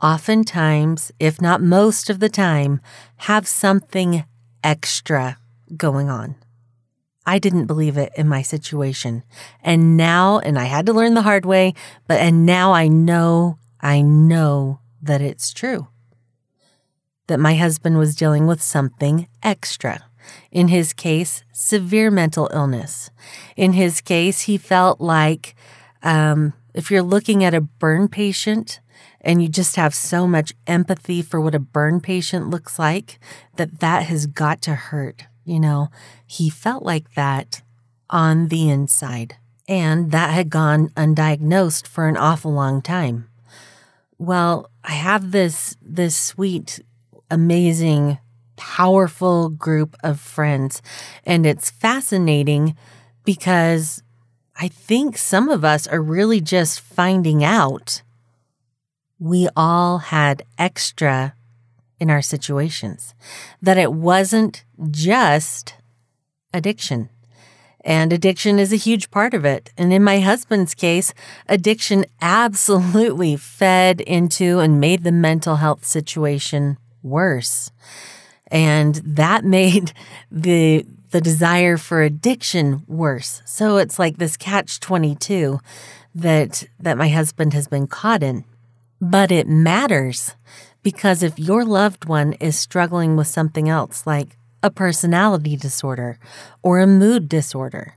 oftentimes, 0.02 1.12
if 1.18 1.40
not 1.40 1.62
most 1.62 2.10
of 2.10 2.20
the 2.20 2.28
time, 2.28 2.80
have 3.18 3.46
something 3.46 4.24
extra 4.62 5.38
going 5.76 6.08
on. 6.08 6.34
I 7.24 7.38
didn't 7.38 7.66
believe 7.66 7.96
it 7.96 8.12
in 8.16 8.28
my 8.28 8.42
situation. 8.42 9.22
And 9.62 9.96
now, 9.96 10.38
and 10.40 10.58
I 10.58 10.64
had 10.64 10.86
to 10.86 10.92
learn 10.92 11.14
the 11.14 11.22
hard 11.22 11.44
way, 11.44 11.74
but 12.08 12.20
and 12.20 12.44
now 12.44 12.72
I 12.72 12.88
know, 12.88 13.58
I 13.80 14.02
know 14.02 14.80
that 15.00 15.20
it's 15.20 15.52
true. 15.52 15.88
That 17.28 17.38
my 17.38 17.54
husband 17.54 17.98
was 17.98 18.16
dealing 18.16 18.46
with 18.46 18.60
something 18.60 19.28
extra. 19.42 20.04
In 20.50 20.68
his 20.68 20.92
case, 20.92 21.44
severe 21.52 22.10
mental 22.10 22.50
illness. 22.52 23.10
In 23.56 23.72
his 23.72 24.00
case, 24.00 24.42
he 24.42 24.56
felt 24.56 25.00
like 25.00 25.54
um, 26.02 26.54
if 26.74 26.90
you're 26.90 27.02
looking 27.02 27.44
at 27.44 27.54
a 27.54 27.60
burn 27.60 28.08
patient 28.08 28.80
and 29.20 29.40
you 29.40 29.48
just 29.48 29.76
have 29.76 29.94
so 29.94 30.26
much 30.26 30.52
empathy 30.66 31.22
for 31.22 31.40
what 31.40 31.54
a 31.54 31.60
burn 31.60 32.00
patient 32.00 32.50
looks 32.50 32.78
like, 32.78 33.20
that 33.56 33.80
that 33.80 34.04
has 34.04 34.26
got 34.26 34.60
to 34.62 34.74
hurt 34.74 35.26
you 35.44 35.60
know, 35.60 35.88
he 36.26 36.50
felt 36.50 36.82
like 36.82 37.14
that 37.14 37.62
on 38.10 38.48
the 38.48 38.68
inside. 38.68 39.36
And 39.68 40.10
that 40.10 40.30
had 40.30 40.50
gone 40.50 40.88
undiagnosed 40.90 41.86
for 41.86 42.08
an 42.08 42.16
awful 42.16 42.52
long 42.52 42.82
time. 42.82 43.28
Well, 44.18 44.70
I 44.84 44.92
have 44.92 45.30
this 45.30 45.76
this 45.80 46.16
sweet, 46.16 46.80
amazing, 47.30 48.18
powerful 48.56 49.48
group 49.48 49.96
of 50.02 50.20
friends, 50.20 50.82
and 51.24 51.46
it's 51.46 51.70
fascinating 51.70 52.76
because 53.24 54.02
I 54.56 54.68
think 54.68 55.16
some 55.16 55.48
of 55.48 55.64
us 55.64 55.86
are 55.86 56.02
really 56.02 56.40
just 56.40 56.80
finding 56.80 57.42
out 57.42 58.02
we 59.22 59.48
all 59.54 59.98
had 59.98 60.42
extra 60.58 61.34
in 62.02 62.10
our 62.10 62.20
situations, 62.20 63.14
that 63.62 63.78
it 63.78 63.92
wasn't 63.92 64.64
just 64.90 65.74
addiction. 66.52 67.08
And 67.84 68.12
addiction 68.12 68.58
is 68.58 68.72
a 68.72 68.76
huge 68.88 69.08
part 69.12 69.34
of 69.34 69.44
it. 69.44 69.70
And 69.78 69.92
in 69.92 70.02
my 70.02 70.18
husband's 70.18 70.74
case, 70.74 71.14
addiction 71.48 72.04
absolutely 72.20 73.36
fed 73.36 74.00
into 74.00 74.58
and 74.58 74.80
made 74.80 75.04
the 75.04 75.12
mental 75.12 75.56
health 75.56 75.84
situation 75.84 76.76
worse. 77.04 77.70
And 78.48 78.96
that 78.96 79.44
made 79.44 79.92
the 80.30 80.84
the 81.12 81.20
desire 81.20 81.76
for 81.76 82.02
addiction 82.02 82.82
worse. 82.88 83.42
So 83.44 83.76
it's 83.76 83.98
like 83.98 84.16
this 84.16 84.36
catch 84.36 84.80
22 84.80 85.60
that 86.16 86.64
that 86.80 86.98
my 86.98 87.10
husband 87.10 87.52
has 87.54 87.68
been 87.68 87.86
caught 87.86 88.24
in. 88.24 88.44
But 89.00 89.30
it 89.30 89.46
matters 89.46 90.34
because 90.82 91.22
if 91.22 91.38
your 91.38 91.64
loved 91.64 92.06
one 92.06 92.32
is 92.34 92.58
struggling 92.58 93.16
with 93.16 93.26
something 93.26 93.68
else, 93.68 94.06
like 94.06 94.36
a 94.62 94.70
personality 94.70 95.56
disorder 95.56 96.18
or 96.62 96.80
a 96.80 96.86
mood 96.86 97.28
disorder, 97.28 97.96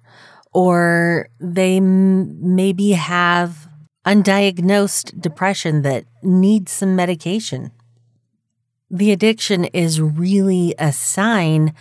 or 0.53 1.27
they 1.39 1.77
m- 1.77 2.55
maybe 2.55 2.91
have 2.91 3.67
undiagnosed 4.05 5.19
depression 5.19 5.81
that 5.81 6.05
needs 6.21 6.71
some 6.71 6.95
medication. 6.95 7.71
The 8.89 9.11
addiction 9.11 9.65
is 9.65 9.99
really 9.99 10.75
a 10.77 10.91
sign 10.93 11.73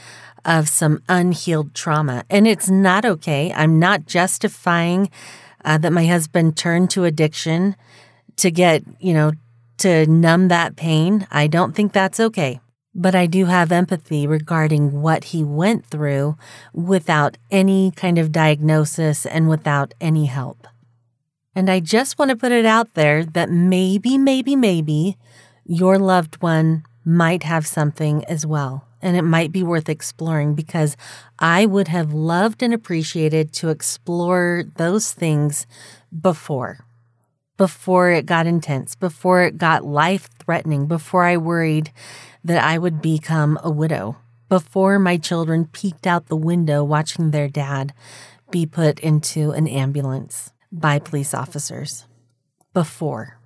of 0.45 0.69
some 0.69 1.03
unhealed 1.09 1.75
trauma, 1.75 2.25
and 2.29 2.47
it's 2.47 2.69
not 2.69 3.05
okay. 3.05 3.53
I'm 3.55 3.79
not 3.79 4.07
justifying 4.07 5.11
uh, 5.65 5.79
that 5.79 5.93
my 5.93 6.07
husband 6.07 6.57
turned 6.57 6.91
to 6.91 7.05
addiction 7.05 7.77
to 8.37 8.51
get, 8.51 8.83
you 9.01 9.15
know, 9.15 9.33
to 9.85 10.07
numb 10.07 10.49
that 10.49 10.77
pain. 10.77 11.27
I 11.31 11.47
don't 11.47 11.77
think 11.77 11.93
that's 11.93 12.19
okay. 12.19 12.59
But 12.95 13.15
I 13.15 13.27
do 13.27 13.45
have 13.45 13.71
empathy 13.71 14.27
regarding 14.27 15.03
what 15.03 15.25
he 15.25 15.45
went 15.45 15.85
through 15.85 16.37
without 16.73 17.37
any 17.51 17.91
kind 17.91 18.17
of 18.17 18.33
diagnosis 18.33 19.27
and 19.27 19.47
without 19.47 19.93
any 20.01 20.25
help. 20.25 20.67
And 21.55 21.69
I 21.69 21.81
just 21.81 22.19
want 22.19 22.31
to 22.31 22.37
put 22.37 22.51
it 22.51 22.65
out 22.65 22.95
there 22.95 23.27
that 23.27 23.51
maybe, 23.51 24.17
maybe, 24.17 24.57
maybe 24.57 25.19
your 25.67 25.99
loved 25.99 26.41
one 26.41 26.85
might 27.05 27.43
have 27.43 27.67
something 27.67 28.25
as 28.25 28.47
well. 28.47 28.89
And 29.03 29.19
it 29.19 29.23
might 29.23 29.53
be 29.53 29.63
worth 29.63 29.91
exploring 29.91 30.55
because 30.55 30.97
I 31.39 31.67
would 31.67 31.89
have 31.89 32.15
loved 32.15 32.63
and 32.63 32.73
appreciated 32.73 33.53
to 33.55 33.69
explore 33.69 34.65
those 34.77 35.13
things 35.13 35.67
before 36.23 36.79
before 37.57 38.11
it 38.11 38.27
got 38.27 38.47
intense, 38.47 38.95
before 38.95 39.43
it 39.43 39.59
got 39.59 39.85
life 39.85 40.29
threatening, 40.39 40.87
before 40.87 41.25
I 41.25 41.37
worried 41.37 41.93
that 42.43 42.63
I 42.63 42.79
would 42.79 43.01
become 43.01 43.59
a 43.63 43.71
widow, 43.71 44.17
before 44.49 44.99
my 44.99 45.17
children 45.17 45.67
peeked 45.67 46.07
out 46.07 46.27
the 46.27 46.37
window 46.37 46.83
watching 46.85 47.31
their 47.31 47.49
dad 47.49 47.93
be 48.51 48.67
put 48.67 49.01
into 49.01 49.51
an 49.53 49.67
ambulance 49.67 50.53
by 50.71 50.99
police 50.99 51.35
officers. 51.35 52.07
Before. 52.73 53.39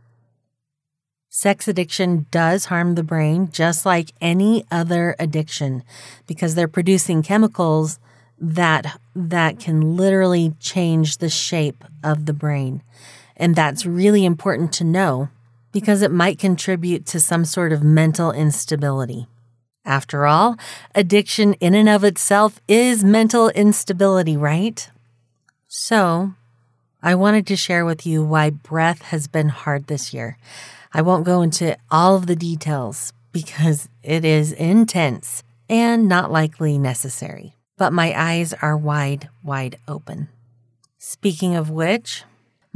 Sex 1.30 1.68
addiction 1.68 2.26
does 2.30 2.66
harm 2.66 2.94
the 2.94 3.02
brain 3.02 3.50
just 3.52 3.86
like 3.86 4.12
any 4.20 4.64
other 4.70 5.14
addiction 5.18 5.84
because 6.26 6.54
they're 6.54 6.66
producing 6.66 7.22
chemicals 7.22 8.00
that 8.40 8.98
that 9.14 9.60
can 9.60 9.96
literally 9.96 10.54
change 10.58 11.18
the 11.18 11.28
shape 11.28 11.84
of 12.02 12.26
the 12.26 12.32
brain. 12.32 12.82
And 13.38 13.54
that's 13.54 13.86
really 13.86 14.24
important 14.24 14.72
to 14.74 14.84
know 14.84 15.28
because 15.72 16.02
it 16.02 16.10
might 16.10 16.38
contribute 16.38 17.06
to 17.06 17.20
some 17.20 17.44
sort 17.44 17.72
of 17.72 17.82
mental 17.82 18.32
instability. 18.32 19.28
After 19.84 20.26
all, 20.26 20.56
addiction 20.94 21.54
in 21.54 21.74
and 21.74 21.88
of 21.88 22.04
itself 22.04 22.60
is 22.68 23.04
mental 23.04 23.48
instability, 23.50 24.36
right? 24.36 24.90
So, 25.68 26.34
I 27.02 27.14
wanted 27.14 27.46
to 27.46 27.56
share 27.56 27.84
with 27.84 28.04
you 28.04 28.24
why 28.24 28.50
breath 28.50 29.02
has 29.02 29.28
been 29.28 29.50
hard 29.50 29.86
this 29.86 30.12
year. 30.12 30.36
I 30.92 31.02
won't 31.02 31.24
go 31.24 31.42
into 31.42 31.76
all 31.90 32.16
of 32.16 32.26
the 32.26 32.36
details 32.36 33.12
because 33.32 33.88
it 34.02 34.24
is 34.24 34.52
intense 34.52 35.42
and 35.68 36.08
not 36.08 36.32
likely 36.32 36.76
necessary, 36.76 37.54
but 37.76 37.92
my 37.92 38.12
eyes 38.18 38.52
are 38.54 38.76
wide, 38.76 39.28
wide 39.44 39.78
open. 39.86 40.28
Speaking 40.98 41.54
of 41.54 41.70
which, 41.70 42.24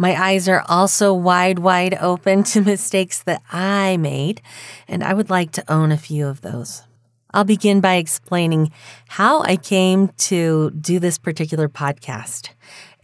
my 0.02 0.20
eyes 0.20 0.48
are 0.48 0.64
also 0.68 1.14
wide, 1.14 1.60
wide 1.60 1.96
open 2.00 2.42
to 2.42 2.60
mistakes 2.72 3.22
that 3.22 3.40
I 3.52 3.96
made, 3.98 4.42
and 4.88 5.04
I 5.04 5.14
would 5.14 5.30
like 5.30 5.52
to 5.52 5.72
own 5.72 5.92
a 5.92 5.96
few 5.96 6.26
of 6.26 6.40
those. 6.40 6.82
I'll 7.32 7.44
begin 7.44 7.80
by 7.80 7.94
explaining 7.94 8.72
how 9.06 9.42
I 9.42 9.54
came 9.54 10.08
to 10.08 10.70
do 10.72 10.98
this 10.98 11.18
particular 11.18 11.68
podcast. 11.68 12.50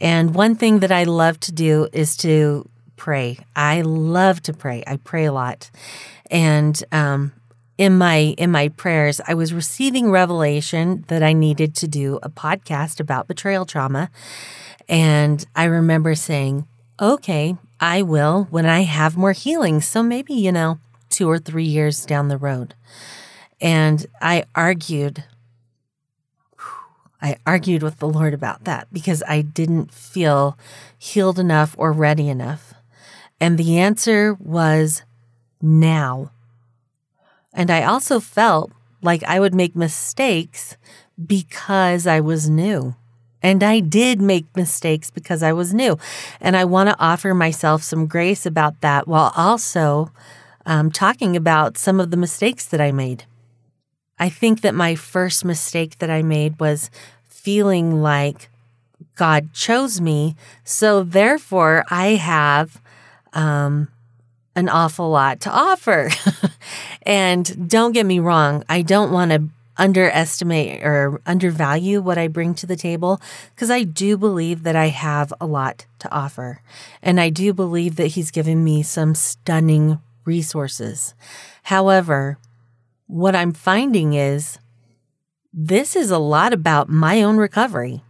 And 0.01 0.35
one 0.35 0.55
thing 0.55 0.79
that 0.79 0.91
I 0.91 1.05
love 1.05 1.39
to 1.39 1.53
do 1.53 1.87
is 1.93 2.17
to 2.17 2.69
pray. 2.97 3.39
I 3.55 3.79
love 3.79 4.41
to 4.41 4.53
pray. 4.53 4.83
I 4.85 4.97
pray 4.97 5.23
a 5.23 5.31
lot. 5.31 5.71
And 6.29 6.83
um, 6.91 7.31
in 7.77 7.97
my 7.97 8.35
in 8.37 8.51
my 8.51 8.67
prayers, 8.67 9.21
I 9.25 9.35
was 9.35 9.53
receiving 9.53 10.11
revelation 10.11 11.05
that 11.07 11.23
I 11.23 11.31
needed 11.31 11.75
to 11.75 11.87
do 11.87 12.19
a 12.21 12.29
podcast 12.29 12.99
about 12.99 13.29
betrayal 13.29 13.65
trauma. 13.65 14.11
And 14.89 15.45
I 15.55 15.63
remember 15.65 16.13
saying, 16.13 16.67
okay, 17.01 17.57
I 17.79 18.01
will 18.01 18.47
when 18.49 18.65
I 18.65 18.81
have 18.81 19.17
more 19.17 19.31
healing. 19.31 19.81
So 19.81 20.03
maybe, 20.03 20.33
you 20.33 20.51
know, 20.51 20.79
two 21.09 21.29
or 21.29 21.39
three 21.39 21.65
years 21.65 22.05
down 22.05 22.27
the 22.27 22.37
road. 22.37 22.75
And 23.61 24.05
I 24.21 24.45
argued, 24.55 25.23
I 27.21 27.37
argued 27.45 27.83
with 27.83 27.99
the 27.99 28.07
Lord 28.07 28.33
about 28.33 28.63
that 28.65 28.87
because 28.91 29.23
I 29.27 29.41
didn't 29.41 29.91
feel 29.93 30.57
healed 30.97 31.39
enough 31.39 31.75
or 31.77 31.91
ready 31.91 32.29
enough. 32.29 32.73
And 33.41 33.57
the 33.57 33.77
answer 33.77 34.35
was 34.39 35.03
now. 35.61 36.31
And 37.53 37.71
I 37.71 37.83
also 37.83 38.19
felt 38.19 38.71
like 39.01 39.23
I 39.23 39.39
would 39.39 39.55
make 39.55 39.75
mistakes 39.75 40.77
because 41.25 42.05
I 42.05 42.19
was 42.19 42.49
new. 42.49 42.95
And 43.41 43.63
I 43.63 43.79
did 43.79 44.21
make 44.21 44.45
mistakes 44.55 45.09
because 45.09 45.41
I 45.43 45.53
was 45.53 45.73
new. 45.73 45.97
And 46.41 46.57
I 46.57 46.65
want 46.65 46.89
to 46.89 46.99
offer 46.99 47.33
myself 47.33 47.83
some 47.83 48.07
grace 48.07 48.45
about 48.45 48.81
that 48.81 49.07
while 49.07 49.33
also 49.35 50.11
um, 50.65 50.91
talking 50.91 51.35
about 51.35 51.77
some 51.77 51.99
of 51.99 52.11
the 52.11 52.17
mistakes 52.17 52.65
that 52.67 52.81
I 52.81 52.91
made. 52.91 53.23
I 54.19 54.29
think 54.29 54.61
that 54.61 54.75
my 54.75 54.95
first 54.95 55.45
mistake 55.45 55.99
that 55.99 56.09
I 56.09 56.21
made 56.21 56.59
was 56.59 56.91
feeling 57.29 58.01
like 58.01 58.49
God 59.15 59.53
chose 59.53 60.01
me. 60.01 60.35
So 60.63 61.03
therefore, 61.03 61.85
I 61.89 62.15
have 62.15 62.81
um, 63.33 63.87
an 64.55 64.67
awful 64.67 65.09
lot 65.09 65.39
to 65.41 65.49
offer. 65.49 66.09
and 67.03 67.69
don't 67.69 67.93
get 67.93 68.05
me 68.05 68.19
wrong, 68.19 68.63
I 68.67 68.81
don't 68.81 69.11
want 69.11 69.31
to 69.31 69.43
underestimate 69.79 70.83
or 70.83 71.21
undervalue 71.25 72.01
what 72.01 72.17
I 72.17 72.27
bring 72.27 72.53
to 72.55 72.67
the 72.67 72.75
table 72.75 73.19
because 73.55 73.71
I 73.71 73.83
do 73.83 74.17
believe 74.17 74.63
that 74.63 74.75
I 74.75 74.87
have 74.87 75.33
a 75.41 75.47
lot 75.47 75.87
to 75.99 76.11
offer. 76.11 76.61
And 77.01 77.19
I 77.19 77.29
do 77.29 77.53
believe 77.53 77.95
that 77.95 78.07
He's 78.07 78.29
given 78.29 78.63
me 78.63 78.83
some 78.83 79.15
stunning 79.15 79.99
resources. 80.25 81.15
However, 81.63 82.37
what 83.07 83.35
I'm 83.35 83.53
finding 83.53 84.13
is 84.13 84.59
this 85.51 85.95
is 85.95 86.11
a 86.11 86.19
lot 86.19 86.53
about 86.53 86.89
my 86.89 87.23
own 87.23 87.37
recovery. 87.37 88.03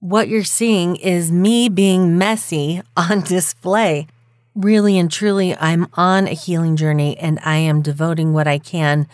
What 0.00 0.28
you're 0.28 0.42
seeing 0.42 0.96
is 0.96 1.30
me 1.30 1.68
being 1.68 2.18
messy 2.18 2.82
on 2.96 3.20
display. 3.20 4.08
Really 4.54 4.98
and 4.98 5.10
truly, 5.10 5.56
I'm 5.56 5.86
on 5.94 6.26
a 6.26 6.34
healing 6.34 6.76
journey 6.76 7.16
and 7.16 7.38
I 7.44 7.56
am 7.56 7.80
devoting 7.80 8.32
what 8.32 8.46
I 8.46 8.58
can 8.58 9.06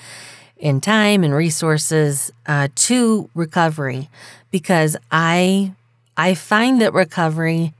in 0.59 0.81
time 0.81 1.25
and 1.25 1.35
resources 1.35 2.33
uh, 2.47 2.69
to 2.75 3.31
recovery 3.35 4.09
because 4.51 4.97
I 5.11 5.73
I 6.17 6.35
find 6.35 6.81
that 6.81 6.93
recovery 6.93 7.75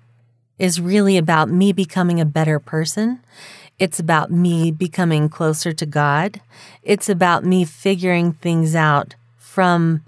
is 0.59 0.81
really 0.81 1.17
about 1.17 1.49
me 1.49 1.73
becoming 1.73 2.21
a 2.21 2.25
better 2.25 2.59
person. 2.59 3.21
It's 3.79 3.99
about 3.99 4.31
me 4.31 4.71
becoming 4.71 5.29
closer 5.29 5.73
to 5.73 5.87
God. 5.87 6.41
It's 6.83 7.09
about 7.09 7.45
me 7.45 7.65
figuring 7.65 8.33
things 8.33 8.75
out 8.75 9.15
from 9.37 10.03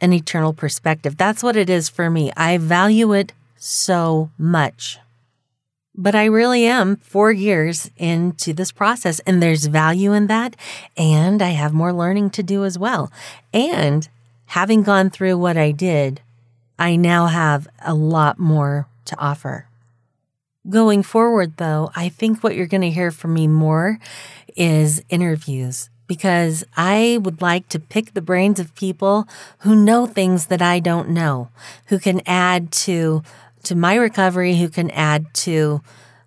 an 0.00 0.12
eternal 0.12 0.52
perspective. 0.52 1.16
That's 1.16 1.42
what 1.42 1.56
it 1.56 1.70
is 1.70 1.88
for 1.88 2.10
me. 2.10 2.32
I 2.36 2.58
value 2.58 3.12
it 3.12 3.32
so 3.56 4.30
much. 4.38 4.98
But 5.96 6.14
I 6.14 6.26
really 6.26 6.66
am 6.66 6.96
four 6.96 7.32
years 7.32 7.90
into 7.96 8.52
this 8.52 8.70
process, 8.70 9.18
and 9.20 9.42
there's 9.42 9.66
value 9.66 10.12
in 10.12 10.26
that. 10.26 10.54
And 10.96 11.40
I 11.40 11.50
have 11.50 11.72
more 11.72 11.92
learning 11.92 12.30
to 12.30 12.42
do 12.42 12.64
as 12.64 12.78
well. 12.78 13.10
And 13.52 14.06
having 14.46 14.82
gone 14.82 15.08
through 15.08 15.38
what 15.38 15.56
I 15.56 15.70
did, 15.70 16.20
I 16.78 16.96
now 16.96 17.26
have 17.26 17.66
a 17.82 17.94
lot 17.94 18.38
more 18.38 18.88
to 19.06 19.18
offer. 19.18 19.68
Going 20.68 21.02
forward, 21.02 21.56
though, 21.56 21.90
I 21.94 22.08
think 22.08 22.42
what 22.42 22.56
you're 22.56 22.66
going 22.66 22.82
to 22.82 22.90
hear 22.90 23.10
from 23.10 23.32
me 23.32 23.46
more 23.46 23.98
is 24.56 25.02
interviews 25.08 25.88
because 26.06 26.64
I 26.76 27.18
would 27.22 27.40
like 27.40 27.68
to 27.70 27.80
pick 27.80 28.14
the 28.14 28.20
brains 28.20 28.60
of 28.60 28.74
people 28.74 29.26
who 29.58 29.74
know 29.74 30.06
things 30.06 30.46
that 30.46 30.62
I 30.62 30.80
don't 30.80 31.10
know, 31.10 31.50
who 31.86 31.98
can 31.98 32.20
add 32.26 32.70
to 32.72 33.22
to 33.66 33.74
my 33.74 33.94
recovery, 33.94 34.56
who 34.56 34.68
can 34.68 34.90
add 34.90 35.32
to 35.34 35.82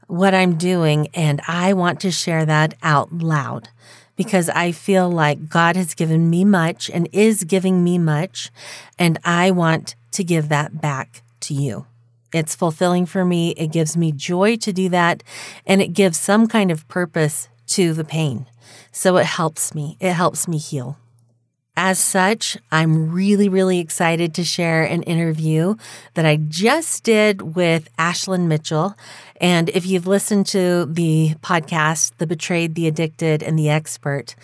what 0.07 0.33
I'm 0.33 0.55
doing. 0.55 1.07
And 1.13 1.41
I 1.47 1.73
want 1.73 1.99
to 2.01 2.11
share 2.11 2.45
that 2.45 2.75
out 2.81 3.11
loud 3.13 3.69
because 4.15 4.49
I 4.49 4.71
feel 4.71 5.09
like 5.09 5.49
God 5.49 5.75
has 5.75 5.93
given 5.93 6.29
me 6.29 6.43
much 6.43 6.89
and 6.89 7.07
is 7.13 7.43
giving 7.43 7.83
me 7.83 7.97
much. 7.97 8.51
And 8.97 9.17
I 9.23 9.51
want 9.51 9.95
to 10.11 10.23
give 10.23 10.49
that 10.49 10.81
back 10.81 11.21
to 11.41 11.53
you. 11.53 11.85
It's 12.33 12.55
fulfilling 12.55 13.05
for 13.05 13.23
me. 13.23 13.51
It 13.51 13.71
gives 13.71 13.95
me 13.95 14.11
joy 14.11 14.57
to 14.57 14.73
do 14.73 14.89
that. 14.89 15.23
And 15.65 15.81
it 15.81 15.93
gives 15.93 16.19
some 16.19 16.47
kind 16.47 16.69
of 16.69 16.87
purpose 16.87 17.47
to 17.67 17.93
the 17.93 18.03
pain. 18.03 18.45
So 18.91 19.17
it 19.17 19.25
helps 19.25 19.73
me. 19.73 19.97
It 19.99 20.13
helps 20.13 20.47
me 20.47 20.57
heal. 20.57 20.97
As 21.81 21.97
such, 21.97 22.57
I'm 22.73 23.09
really, 23.09 23.47
really 23.47 23.79
excited 23.79 24.33
to 24.33 24.43
share 24.43 24.83
an 24.83 25.01
interview 25.03 25.75
that 26.15 26.25
I 26.25 26.35
just 26.35 27.05
did 27.05 27.55
with 27.55 27.87
Ashlyn 27.95 28.47
Mitchell. 28.47 28.95
And 29.39 29.69
if 29.69 29.85
you've 29.85 30.05
listened 30.05 30.45
to 30.47 30.87
the 30.87 31.35
podcast, 31.41 32.11
The 32.17 32.27
Betrayed, 32.27 32.75
the 32.75 32.85
Addicted, 32.85 33.41
and 33.41 33.57
the 33.57 33.69
Expert, 33.69 34.35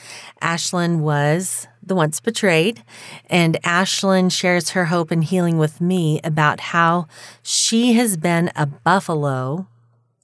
Ashlyn 0.42 1.00
was 1.00 1.68
the 1.84 1.94
once 1.94 2.22
betrayed. 2.22 2.82
And 3.30 3.62
Ashlyn 3.64 4.32
shares 4.32 4.70
her 4.70 4.86
hope 4.86 5.12
and 5.12 5.22
healing 5.22 5.58
with 5.58 5.82
me 5.82 6.22
about 6.24 6.62
how 6.62 7.06
she 7.44 7.96
has 7.96 8.16
been 8.16 8.50
a 8.56 8.66
buffalo 8.66 9.68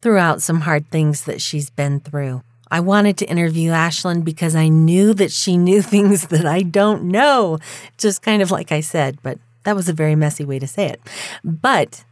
throughout 0.02 0.42
some 0.42 0.62
hard 0.62 0.90
things 0.90 1.26
that 1.26 1.42
she's 1.42 1.70
been 1.70 2.00
through. 2.00 2.42
I 2.72 2.80
wanted 2.80 3.18
to 3.18 3.30
interview 3.30 3.72
Ashlyn 3.72 4.24
because 4.24 4.56
I 4.56 4.70
knew 4.70 5.14
that 5.16 5.32
she 5.32 5.58
knew 5.58 5.82
things 5.84 6.28
that 6.28 6.46
I 6.46 6.62
don't 6.62 7.04
know, 7.04 7.60
just 7.98 8.22
kind 8.22 8.42
of 8.42 8.50
like 8.50 8.72
I 8.72 8.80
said, 8.80 9.20
but 9.22 9.38
that 9.64 9.76
was 9.76 9.90
a 9.90 9.94
very 9.94 10.16
messy 10.16 10.46
way 10.46 10.58
to 10.58 10.68
say 10.68 10.88
it. 10.88 11.02
But 11.44 12.04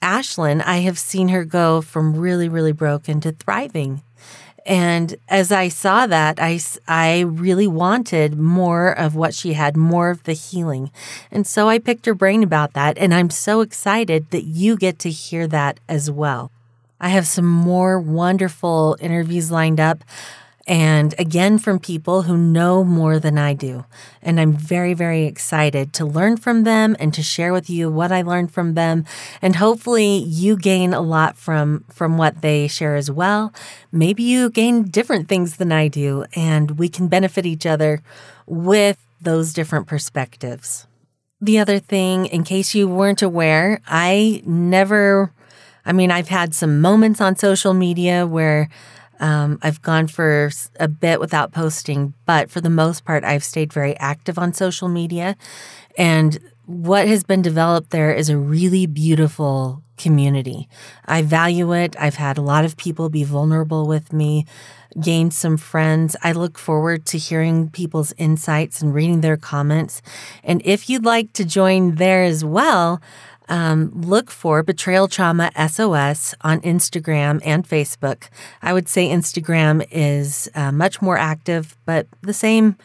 Ashlyn, 0.00 0.62
I 0.64 0.78
have 0.78 0.98
seen 0.98 1.28
her 1.28 1.44
go 1.44 1.82
from 1.82 2.16
really, 2.16 2.48
really 2.48 2.72
broken 2.72 3.20
to 3.20 3.32
thriving. 3.32 4.02
And 4.64 5.16
as 5.28 5.50
I 5.52 5.68
saw 5.68 6.06
that, 6.06 6.38
I, 6.40 6.60
I 6.86 7.20
really 7.20 7.66
wanted 7.66 8.38
more 8.38 8.90
of 8.92 9.16
what 9.16 9.34
she 9.34 9.54
had, 9.54 9.76
more 9.76 10.10
of 10.10 10.22
the 10.22 10.32
healing. 10.32 10.90
And 11.30 11.46
so 11.46 11.68
I 11.68 11.78
picked 11.78 12.06
her 12.06 12.14
brain 12.14 12.42
about 12.42 12.74
that. 12.74 12.96
And 12.98 13.12
I'm 13.12 13.30
so 13.30 13.62
excited 13.62 14.30
that 14.30 14.44
you 14.44 14.76
get 14.76 14.98
to 15.00 15.10
hear 15.10 15.46
that 15.48 15.80
as 15.88 16.10
well. 16.10 16.50
I 17.00 17.08
have 17.08 17.26
some 17.26 17.46
more 17.46 17.98
wonderful 17.98 18.96
interviews 19.00 19.50
lined 19.50 19.80
up. 19.80 20.04
And 20.66 21.14
again, 21.18 21.58
from 21.58 21.80
people 21.80 22.22
who 22.22 22.36
know 22.36 22.84
more 22.84 23.18
than 23.18 23.38
I 23.38 23.54
do. 23.54 23.86
And 24.22 24.38
I'm 24.38 24.52
very, 24.52 24.94
very 24.94 25.24
excited 25.24 25.92
to 25.94 26.04
learn 26.04 26.36
from 26.36 26.62
them 26.62 26.94
and 27.00 27.12
to 27.14 27.22
share 27.22 27.52
with 27.52 27.68
you 27.68 27.90
what 27.90 28.12
I 28.12 28.22
learned 28.22 28.52
from 28.52 28.74
them. 28.74 29.04
And 29.42 29.56
hopefully 29.56 30.18
you 30.18 30.56
gain 30.56 30.94
a 30.94 31.00
lot 31.00 31.36
from, 31.36 31.84
from 31.88 32.18
what 32.18 32.42
they 32.42 32.68
share 32.68 32.94
as 32.94 33.10
well. 33.10 33.52
Maybe 33.90 34.22
you 34.22 34.48
gain 34.50 34.84
different 34.84 35.28
things 35.28 35.56
than 35.56 35.72
I 35.72 35.88
do, 35.88 36.24
and 36.36 36.78
we 36.78 36.88
can 36.88 37.08
benefit 37.08 37.46
each 37.46 37.66
other 37.66 38.02
with 38.46 38.98
those 39.20 39.52
different 39.52 39.88
perspectives. 39.88 40.86
The 41.40 41.58
other 41.58 41.78
thing, 41.78 42.26
in 42.26 42.44
case 42.44 42.74
you 42.74 42.86
weren't 42.86 43.22
aware, 43.22 43.80
I 43.88 44.42
never 44.44 45.32
I 45.84 45.92
mean, 45.92 46.10
I've 46.10 46.28
had 46.28 46.54
some 46.54 46.80
moments 46.80 47.20
on 47.20 47.36
social 47.36 47.74
media 47.74 48.26
where 48.26 48.68
um, 49.20 49.58
I've 49.62 49.82
gone 49.82 50.06
for 50.06 50.50
a 50.78 50.88
bit 50.88 51.20
without 51.20 51.52
posting, 51.52 52.14
but 52.26 52.50
for 52.50 52.60
the 52.60 52.70
most 52.70 53.04
part, 53.04 53.22
I've 53.22 53.44
stayed 53.44 53.72
very 53.72 53.96
active 53.98 54.38
on 54.38 54.54
social 54.54 54.88
media. 54.88 55.36
And 55.98 56.38
what 56.66 57.06
has 57.08 57.24
been 57.24 57.42
developed 57.42 57.90
there 57.90 58.12
is 58.12 58.28
a 58.28 58.36
really 58.38 58.86
beautiful 58.86 59.82
community. 59.98 60.68
I 61.04 61.22
value 61.22 61.72
it. 61.74 61.94
I've 61.98 62.14
had 62.14 62.38
a 62.38 62.42
lot 62.42 62.64
of 62.64 62.76
people 62.76 63.10
be 63.10 63.24
vulnerable 63.24 63.86
with 63.86 64.12
me, 64.12 64.46
gained 65.00 65.34
some 65.34 65.56
friends. 65.58 66.16
I 66.22 66.32
look 66.32 66.58
forward 66.58 67.04
to 67.06 67.18
hearing 67.18 67.68
people's 67.68 68.14
insights 68.16 68.80
and 68.80 68.94
reading 68.94 69.20
their 69.20 69.36
comments. 69.36 70.00
And 70.42 70.62
if 70.64 70.88
you'd 70.88 71.04
like 71.04 71.32
to 71.34 71.44
join 71.44 71.96
there 71.96 72.22
as 72.22 72.44
well, 72.44 73.00
um, 73.50 73.90
look 73.94 74.30
for 74.30 74.62
Betrayal 74.62 75.08
Trauma 75.08 75.50
SOS 75.68 76.34
on 76.40 76.60
Instagram 76.60 77.42
and 77.44 77.68
Facebook. 77.68 78.28
I 78.62 78.72
would 78.72 78.88
say 78.88 79.08
Instagram 79.08 79.86
is 79.90 80.48
uh, 80.54 80.72
much 80.72 81.02
more 81.02 81.18
active, 81.18 81.76
but 81.84 82.06
the 82.22 82.32
same 82.32 82.76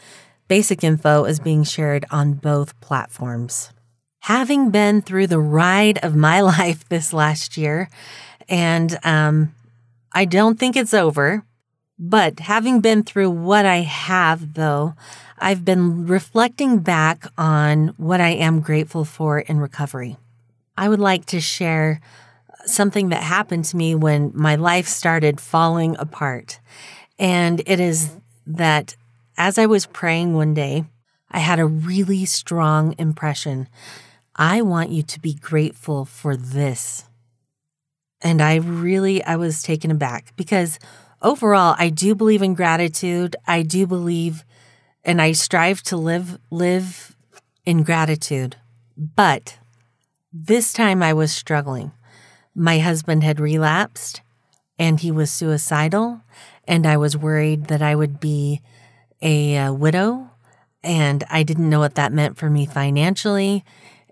basic 0.47 0.83
info 0.83 1.23
is 1.23 1.39
being 1.39 1.63
shared 1.63 2.05
on 2.11 2.33
both 2.33 2.79
platforms. 2.81 3.71
Having 4.21 4.71
been 4.71 5.01
through 5.01 5.27
the 5.27 5.39
ride 5.39 5.99
of 5.99 6.15
my 6.15 6.41
life 6.57 6.87
this 6.89 7.13
last 7.13 7.57
year, 7.57 7.89
and 8.49 8.97
um, 9.03 9.53
I 10.11 10.25
don't 10.25 10.59
think 10.59 10.75
it's 10.75 10.93
over, 10.93 11.43
but 11.99 12.39
having 12.41 12.81
been 12.81 13.03
through 13.03 13.29
what 13.29 13.65
I 13.65 13.77
have, 13.77 14.55
though, 14.55 14.95
I've 15.37 15.63
been 15.63 16.07
reflecting 16.07 16.79
back 16.79 17.27
on 17.37 17.89
what 17.97 18.19
I 18.19 18.29
am 18.29 18.61
grateful 18.61 19.05
for 19.05 19.39
in 19.39 19.59
recovery. 19.59 20.17
I 20.77 20.89
would 20.89 20.99
like 20.99 21.25
to 21.27 21.39
share 21.39 22.01
something 22.65 23.09
that 23.09 23.23
happened 23.23 23.65
to 23.65 23.77
me 23.77 23.95
when 23.95 24.31
my 24.33 24.55
life 24.55 24.87
started 24.87 25.39
falling 25.39 25.95
apart. 25.97 26.59
And 27.17 27.61
it 27.65 27.79
is 27.79 28.15
that 28.47 28.95
as 29.37 29.57
I 29.57 29.65
was 29.65 29.85
praying 29.85 30.33
one 30.33 30.53
day, 30.53 30.85
I 31.31 31.39
had 31.39 31.59
a 31.59 31.65
really 31.65 32.25
strong 32.25 32.95
impression. 32.97 33.67
I 34.35 34.61
want 34.61 34.89
you 34.89 35.03
to 35.03 35.19
be 35.19 35.33
grateful 35.33 36.05
for 36.05 36.35
this. 36.35 37.05
And 38.21 38.41
I 38.41 38.55
really 38.55 39.23
I 39.23 39.35
was 39.35 39.61
taken 39.61 39.91
aback 39.91 40.35
because 40.35 40.79
overall 41.21 41.75
I 41.77 41.89
do 41.89 42.15
believe 42.15 42.41
in 42.41 42.53
gratitude. 42.53 43.35
I 43.47 43.61
do 43.61 43.85
believe 43.85 44.43
and 45.03 45.21
I 45.21 45.33
strive 45.33 45.83
to 45.83 45.97
live 45.97 46.39
live 46.49 47.15
in 47.65 47.83
gratitude. 47.83 48.55
But 48.97 49.57
this 50.37 50.73
time 50.73 51.01
I 51.01 51.13
was 51.13 51.31
struggling. 51.31 51.93
My 52.53 52.79
husband 52.79 53.23
had 53.23 53.39
relapsed 53.39 54.21
and 54.77 54.99
he 54.99 55.09
was 55.09 55.31
suicidal, 55.31 56.19
and 56.67 56.85
I 56.85 56.97
was 56.97 57.15
worried 57.15 57.67
that 57.67 57.81
I 57.81 57.95
would 57.95 58.19
be 58.19 58.61
a, 59.21 59.55
a 59.55 59.73
widow, 59.73 60.29
and 60.83 61.23
I 61.29 61.43
didn't 61.43 61.69
know 61.69 61.79
what 61.79 61.95
that 61.95 62.11
meant 62.11 62.37
for 62.37 62.49
me 62.49 62.65
financially. 62.65 63.63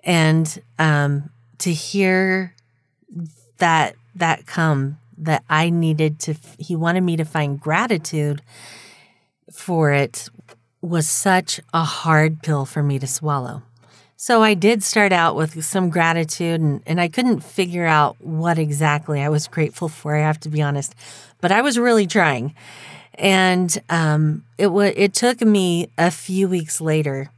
And 0.05 0.62
um, 0.79 1.29
to 1.57 1.73
hear 1.73 2.55
that 3.57 3.95
that 4.15 4.45
come 4.45 4.99
that 5.17 5.43
I 5.49 5.69
needed 5.69 6.19
to, 6.19 6.36
he 6.57 6.77
wanted 6.77 7.01
me 7.01 7.17
to 7.17 7.25
find 7.25 7.59
gratitude 7.59 8.41
for 9.51 9.91
it 9.91 10.29
was 10.81 11.09
such 11.09 11.59
a 11.73 11.83
hard 11.83 12.41
pill 12.41 12.63
for 12.65 12.81
me 12.81 12.99
to 12.99 13.07
swallow. 13.07 13.63
So 14.23 14.41
I 14.41 14.53
did 14.53 14.83
start 14.83 15.12
out 15.12 15.36
with 15.36 15.65
some 15.65 15.89
gratitude, 15.89 16.62
and, 16.62 16.81
and 16.86 17.01
I 17.01 17.09
couldn't 17.09 17.41
figure 17.41 17.86
out 17.86 18.15
what 18.21 18.57
exactly 18.57 19.21
I 19.21 19.27
was 19.27 19.49
grateful 19.49 19.89
for. 19.89 20.15
I 20.15 20.21
have 20.21 20.39
to 20.39 20.49
be 20.49 20.62
honest, 20.62 20.95
but 21.41 21.51
I 21.51 21.62
was 21.62 21.77
really 21.77 22.07
trying, 22.07 22.55
and 23.15 23.77
um, 23.89 24.45
it 24.57 24.67
was. 24.67 24.93
It 24.95 25.13
took 25.13 25.41
me 25.41 25.89
a 25.97 26.09
few 26.09 26.47
weeks 26.47 26.79
later 26.79 27.31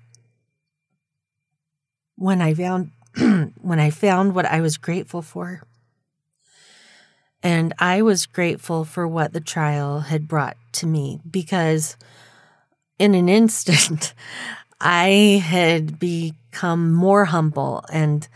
when 2.18 2.40
I 2.40 2.54
found 2.54 2.92
when 3.18 3.80
I 3.80 3.90
found 3.90 4.36
what 4.36 4.46
I 4.46 4.62
was 4.62 4.78
grateful 4.78 5.24
for, 5.24 5.64
and 7.42 7.74
I 7.80 8.04
was 8.04 8.28
grateful 8.28 8.86
for 8.86 9.08
what 9.08 9.34
the 9.34 9.42
trial 9.42 10.02
had 10.02 10.28
brought 10.28 10.58
to 10.74 10.86
me 10.86 11.20
because 11.28 11.98
in 13.00 13.16
an 13.16 13.28
instant. 13.42 14.14
I 14.80 15.42
had 15.44 16.00
become 16.00 16.94
more 16.94 17.26
humble. 17.26 17.84
And 17.92 18.28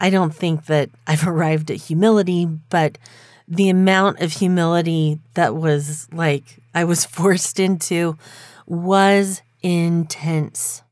I 0.00 0.10
don't 0.10 0.34
think 0.34 0.66
that 0.66 0.90
I've 1.06 1.26
arrived 1.26 1.70
at 1.70 1.76
humility, 1.76 2.46
but 2.46 2.98
the 3.46 3.68
amount 3.70 4.20
of 4.20 4.32
humility 4.32 5.20
that 5.34 5.54
was 5.56 6.08
like 6.12 6.60
I 6.74 6.84
was 6.84 7.04
forced 7.18 7.58
into 7.58 8.16
was 8.66 9.42
intense. 9.62 10.82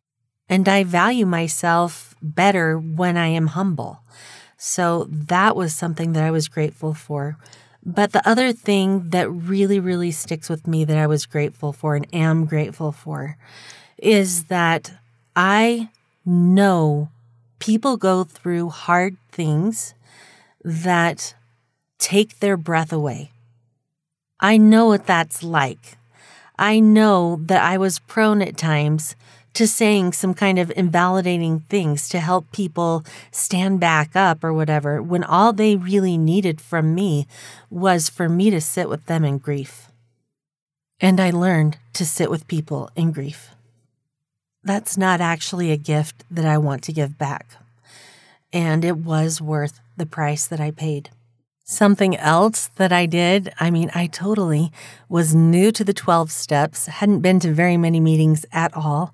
And 0.49 0.69
I 0.69 0.85
value 0.85 1.27
myself 1.27 2.15
better 2.23 2.79
when 2.79 3.17
I 3.17 3.27
am 3.27 3.49
humble. 3.49 4.01
So 4.57 5.07
that 5.11 5.55
was 5.57 5.75
something 5.75 6.13
that 6.13 6.23
I 6.23 6.31
was 6.31 6.49
grateful 6.49 6.95
for. 6.95 7.37
But 7.85 8.13
the 8.13 8.27
other 8.29 8.53
thing 8.53 9.11
that 9.11 9.31
really, 9.31 9.79
really 9.79 10.11
sticks 10.11 10.49
with 10.49 10.67
me 10.67 10.85
that 10.85 10.97
I 10.97 11.07
was 11.07 11.27
grateful 11.27 11.73
for 11.73 11.95
and 11.95 12.07
am 12.13 12.47
grateful 12.47 12.91
for 12.91 13.37
is 13.99 14.45
that 14.45 14.93
I 15.35 15.91
know 16.25 17.09
people 17.59 17.97
go 17.97 18.25
through 18.25 18.71
hard 18.71 19.17
things 19.31 19.95
that 20.65 21.35
take 21.99 22.41
their 22.41 22.57
breath 22.57 22.93
away. 22.93 23.31
I 24.41 24.57
know 24.57 24.87
what 24.87 25.07
that's 25.07 25.43
like. 25.43 25.97
I 26.59 26.81
know 26.81 27.37
that 27.43 27.63
I 27.63 27.79
was 27.79 28.01
prone 28.01 28.43
at 28.43 28.57
times 28.57 29.17
to 29.55 29.67
saying 29.67 30.13
some 30.13 30.35
kind 30.35 30.59
of 30.59 30.71
invalidating 30.77 31.61
things 31.61 32.11
to 32.11 32.21
help 32.21 32.53
people 32.53 33.05
stand 33.31 33.81
back 33.81 34.15
up 34.15 34.45
or 34.45 34.53
whatever, 34.53 35.03
when 35.03 35.25
all 35.25 35.55
they 35.55 35.77
really 35.77 36.19
needed 36.19 36.61
from 36.61 36.95
me 36.95 37.27
was 37.71 38.11
for 38.11 38.29
me 38.29 38.51
to 38.51 38.61
sit 38.61 38.89
with 38.89 39.07
them 39.07 39.25
in 39.25 39.39
grief. 39.39 39.91
And 41.01 41.19
I 41.19 41.31
learned 41.31 41.79
to 41.95 42.05
sit 42.05 42.31
with 42.31 42.49
people 42.49 42.91
in 42.95 43.13
grief 43.13 43.51
that's 44.67 44.99
not 44.99 45.21
actually 45.21 45.71
a 45.71 45.77
gift 45.77 46.25
that 46.31 46.45
I 46.45 46.59
want 46.59 46.83
to 46.85 46.93
give 46.93 47.17
back. 47.17 47.47
And 48.53 48.85
it 48.85 48.99
was 48.99 49.41
worth 49.41 49.81
the 49.97 50.07
price 50.07 50.47
that 50.47 50.61
I 50.61 50.71
paid. 50.71 51.11
Something 51.65 52.17
else 52.17 52.71
that 52.77 52.93
I 52.93 53.07
did, 53.07 53.53
I 53.59 53.71
mean, 53.71 53.91
I 53.95 54.07
totally 54.07 54.71
was 55.09 55.35
new 55.35 55.73
to 55.73 55.83
the 55.85 55.93
12 55.95 56.31
steps, 56.31 56.87
hadn't 56.87 57.21
been 57.21 57.41
to 57.41 57.53
very 57.53 57.77
many 57.77 58.01
meetings 58.01 58.45
at 58.53 58.77
all. 58.77 59.13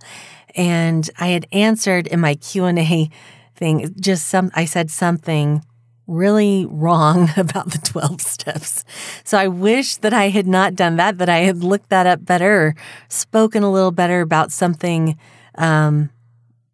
and 0.54 1.08
I 1.18 1.28
had 1.28 1.46
answered 1.50 2.06
in 2.06 2.20
my 2.20 2.34
Q&A 2.34 3.08
thing 3.54 3.94
just 3.98 4.26
some 4.26 4.50
I 4.54 4.66
said 4.66 4.90
something 4.90 5.62
really 6.06 6.66
wrong 6.66 7.30
about 7.36 7.70
the 7.70 7.78
12 7.78 8.20
steps. 8.20 8.84
So 9.24 9.38
I 9.38 9.48
wish 9.48 9.96
that 9.96 10.12
I 10.12 10.28
had 10.28 10.46
not 10.46 10.74
done 10.74 10.96
that, 10.96 11.18
that 11.18 11.28
I 11.28 11.38
had 11.38 11.64
looked 11.64 11.88
that 11.88 12.06
up 12.06 12.24
better, 12.24 12.74
spoken 13.08 13.62
a 13.62 13.70
little 13.70 13.92
better 13.92 14.20
about 14.20 14.52
something 14.52 15.16
um, 15.56 16.10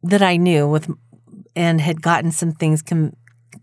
that 0.02 0.22
I 0.22 0.36
knew 0.36 0.68
with 0.68 0.90
and 1.56 1.80
had 1.80 2.02
gotten 2.02 2.30
some 2.30 2.52
things 2.52 2.82
com- 2.82 3.16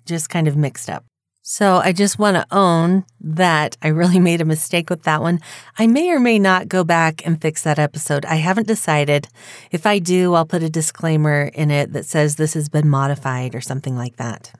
just 0.05 0.29
kind 0.29 0.47
of 0.47 0.57
mixed 0.57 0.89
up. 0.89 1.05
So 1.47 1.77
I 1.77 1.93
just 1.93 2.17
want 2.17 2.37
to 2.37 2.47
own 2.49 3.05
that 3.21 3.77
I 3.81 3.89
really 3.89 4.19
made 4.29 4.41
a 4.41 4.45
mistake 4.45 4.89
with 4.89 5.03
that 5.03 5.21
one. 5.21 5.39
I 5.77 5.85
may 5.85 6.09
or 6.09 6.19
may 6.19 6.39
not 6.39 6.67
go 6.67 6.83
back 6.83 7.25
and 7.25 7.39
fix 7.39 7.61
that 7.63 7.77
episode. 7.77 8.25
I 8.25 8.35
haven't 8.35 8.67
decided. 8.67 9.27
If 9.71 9.85
I 9.85 9.99
do, 9.99 10.33
I'll 10.33 10.45
put 10.45 10.63
a 10.63 10.69
disclaimer 10.69 11.51
in 11.53 11.69
it 11.69 11.93
that 11.93 12.05
says 12.05 12.35
this 12.35 12.55
has 12.55 12.67
been 12.67 12.89
modified 12.89 13.53
or 13.53 13.61
something 13.61 13.95
like 13.95 14.15
that. 14.17 14.53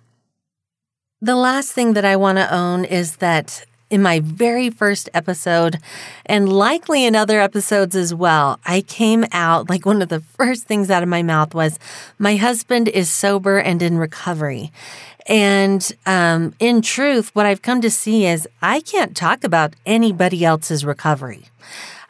The 1.22 1.36
last 1.36 1.72
thing 1.72 1.94
that 1.94 2.06
I 2.06 2.18
want 2.18 2.38
to 2.38 2.54
own 2.54 2.86
is 2.86 3.16
that 3.16 3.66
in 3.90 4.02
my 4.02 4.20
very 4.20 4.70
first 4.70 5.10
episode, 5.14 5.80
and 6.26 6.52
likely 6.52 7.06
in 7.06 7.16
other 7.16 7.40
episodes 7.40 7.96
as 7.96 8.14
well, 8.14 8.60
I 8.66 8.82
came 8.82 9.26
out 9.32 9.70
like 9.70 9.86
one 9.86 10.02
of 10.02 10.10
the 10.10 10.22
first 10.22 10.66
things 10.66 10.90
out 10.90 11.04
of 11.04 11.10
my 11.10 11.24
mouth 11.24 11.54
was, 11.54 11.80
My 12.18 12.36
husband 12.36 12.88
is 12.88 13.10
sober 13.12 13.58
and 13.58 13.82
in 13.82 13.98
recovery. 13.98 14.72
And 15.28 15.92
um, 16.06 16.54
in 16.60 16.82
truth, 16.82 17.34
what 17.34 17.46
I've 17.46 17.62
come 17.62 17.82
to 17.82 17.90
see 17.90 18.26
is 18.26 18.48
I 18.62 18.82
can't 18.82 19.16
talk 19.16 19.44
about 19.44 19.76
anybody 19.86 20.46
else's 20.46 20.86
recovery. 20.86 21.46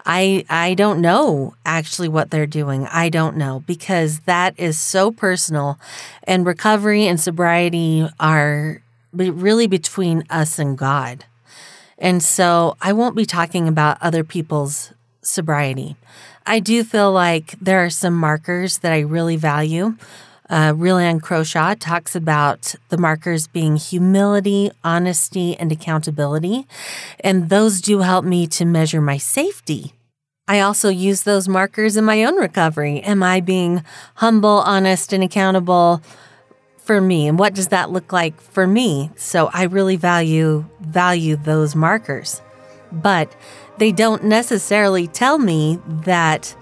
I 0.06 0.46
I 0.50 0.76
don't 0.76 1.02
know 1.02 1.56
actually 1.66 2.10
what 2.10 2.30
they're 2.30 2.46
doing. 2.46 2.88
I 2.92 3.10
don't 3.10 3.38
know 3.38 3.64
because 3.66 4.20
that 4.22 4.54
is 4.58 4.78
so 4.78 5.12
personal 5.12 5.80
and 6.24 6.46
recovery 6.46 7.08
and 7.08 7.20
sobriety 7.20 8.08
are 8.20 8.82
really 9.14 9.66
between 9.66 10.24
us 10.30 10.60
and 10.60 10.78
God. 10.78 11.26
And 11.98 12.22
so 12.22 12.76
I 12.82 12.94
won't 12.94 13.16
be 13.16 13.26
talking 13.26 13.68
about 13.68 13.98
other 14.02 14.24
people's 14.24 14.92
sobriety. 15.22 15.96
I 16.46 16.60
do 16.60 16.84
feel 16.84 17.12
like 17.12 17.56
there 17.60 17.84
are 17.84 17.90
some 17.90 18.16
markers 18.16 18.80
that 18.80 18.92
I 18.92 19.00
really 19.00 19.38
value. 19.38 19.96
Uh, 20.48 20.74
Rhyll 20.76 21.20
Croshaw 21.22 21.76
talks 21.80 22.16
about 22.16 22.76
the 22.90 22.98
markers 22.98 23.48
being 23.48 23.78
humility, 23.78 24.70
honesty, 24.84 25.58
and 25.58 25.72
accountability. 25.72 26.68
And 27.22 27.50
those 27.50 27.82
do 27.82 28.00
help 28.02 28.26
me 28.26 28.46
to 28.48 28.66
measure 28.66 29.02
my 29.02 29.18
safety. 29.18 29.94
I 30.48 30.60
also 30.60 30.90
use 30.90 31.24
those 31.24 31.48
markers 31.48 31.98
in 31.98 32.06
my 32.06 32.24
own 32.24 32.36
recovery. 32.36 33.02
Am 33.02 33.24
I 33.24 33.42
being 33.42 33.84
humble, 34.16 34.62
honest, 34.66 35.12
and 35.12 35.24
accountable 35.24 36.04
for 36.86 37.02
me? 37.02 37.28
And 37.28 37.38
what 37.38 37.54
does 37.54 37.70
that 37.70 37.92
look 37.92 38.14
like 38.14 38.40
for 38.40 38.66
me? 38.68 39.12
So 39.16 39.50
I 39.54 39.64
really 39.64 39.96
value 39.96 40.66
value 40.80 41.36
those 41.36 41.76
markers. 41.76 42.42
But 42.92 43.36
they 43.78 43.92
don't 43.92 44.24
necessarily 44.24 45.08
tell 45.08 45.38
me 45.38 45.80
that 46.04 46.56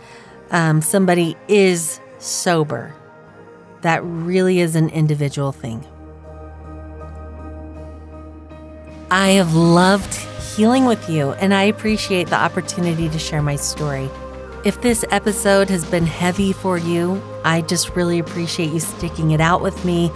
um, 0.50 0.82
somebody 0.82 1.36
is 1.48 2.00
sober 2.20 2.94
that 3.84 4.02
really 4.04 4.60
is 4.60 4.76
an 4.76 4.90
individual 4.90 5.52
thing. 5.52 5.86
I 9.12 9.30
have 9.32 9.54
loved 9.54 10.14
healing 10.56 10.86
with 10.86 11.08
you, 11.10 11.34
and 11.34 11.54
I 11.54 11.64
appreciate 11.64 12.30
the 12.30 12.36
opportunity 12.36 13.10
to 13.10 13.20
share 13.20 13.44
my 13.44 13.58
story. 13.58 14.10
If 14.64 14.82
this 14.82 15.04
episode 15.12 15.70
has 15.70 15.84
been 15.84 16.06
heavy 16.06 16.54
for 16.54 16.78
you, 16.78 17.22
I 17.44 17.62
just 17.62 17.96
really 17.98 18.20
appreciate 18.20 18.72
you 18.72 18.80
sticking 18.80 19.32
it 19.32 19.42
out 19.42 19.62
with 19.62 19.84
me. 19.84 20.10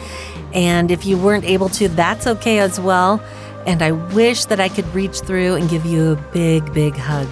And 0.53 0.89
if 0.89 1.05
you 1.05 1.17
weren't 1.17 1.43
able 1.43 1.67
to, 1.69 1.89
that's 1.89 2.25
okay 2.27 2.59
as 2.59 2.79
well. 2.79 3.21
And 3.65 3.81
I 3.81 3.91
wish 3.91 4.45
that 4.45 4.61
I 4.61 4.69
could 4.69 4.85
reach 4.95 5.19
through 5.19 5.55
and 5.55 5.69
give 5.69 5.85
you 5.85 6.11
a 6.11 6.15
big, 6.31 6.73
big 6.73 6.95
hug. 6.95 7.27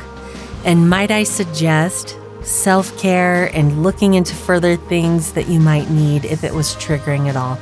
And 0.66 0.90
might 0.90 1.10
I 1.10 1.24
suggest 1.24 2.18
self 2.42 2.96
care, 2.98 3.46
and 3.56 3.82
looking 3.82 4.14
into 4.14 4.36
further 4.36 4.76
things 4.76 5.34
that 5.34 5.48
you 5.48 5.60
might 5.60 5.90
need 5.90 6.26
if 6.26 6.44
it 6.44 6.54
was 6.54 6.76
triggering 6.76 7.28
at 7.28 7.36
all. 7.36 7.58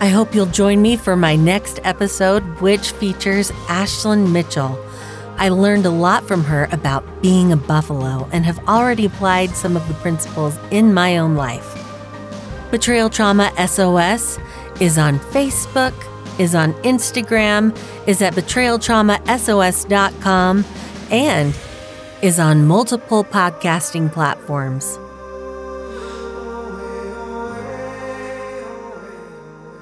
I 0.00 0.08
hope 0.08 0.34
you'll 0.34 0.46
join 0.46 0.82
me 0.82 0.96
for 0.96 1.16
my 1.16 1.36
next 1.36 1.80
episode, 1.84 2.42
which 2.60 2.92
features 2.92 3.50
Ashlyn 3.68 4.32
Mitchell. 4.32 4.78
I 5.42 5.48
learned 5.48 5.86
a 5.86 5.90
lot 5.90 6.28
from 6.28 6.44
her 6.44 6.68
about 6.70 7.02
being 7.20 7.50
a 7.50 7.56
buffalo 7.56 8.28
and 8.30 8.44
have 8.44 8.60
already 8.68 9.06
applied 9.06 9.56
some 9.56 9.76
of 9.76 9.88
the 9.88 9.94
principles 9.94 10.56
in 10.70 10.94
my 10.94 11.18
own 11.18 11.34
life. 11.34 11.66
Betrayal 12.70 13.10
Trauma 13.10 13.50
SOS 13.58 14.38
is 14.80 14.98
on 14.98 15.18
Facebook, 15.18 15.92
is 16.38 16.54
on 16.54 16.74
Instagram, 16.84 17.76
is 18.06 18.22
at 18.22 18.34
betrayaltraumasos.com, 18.34 20.64
and 21.10 21.54
is 22.22 22.38
on 22.38 22.64
multiple 22.64 23.24
podcasting 23.24 24.12
platforms. 24.12 24.96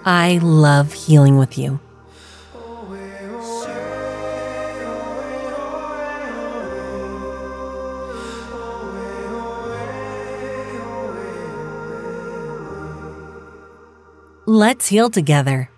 I 0.07 0.39
love 0.43 0.95
healing 0.95 1.37
with 1.37 1.59
you. 1.59 1.81
Let's 14.53 14.89
heal 14.89 15.11
together. 15.11 15.70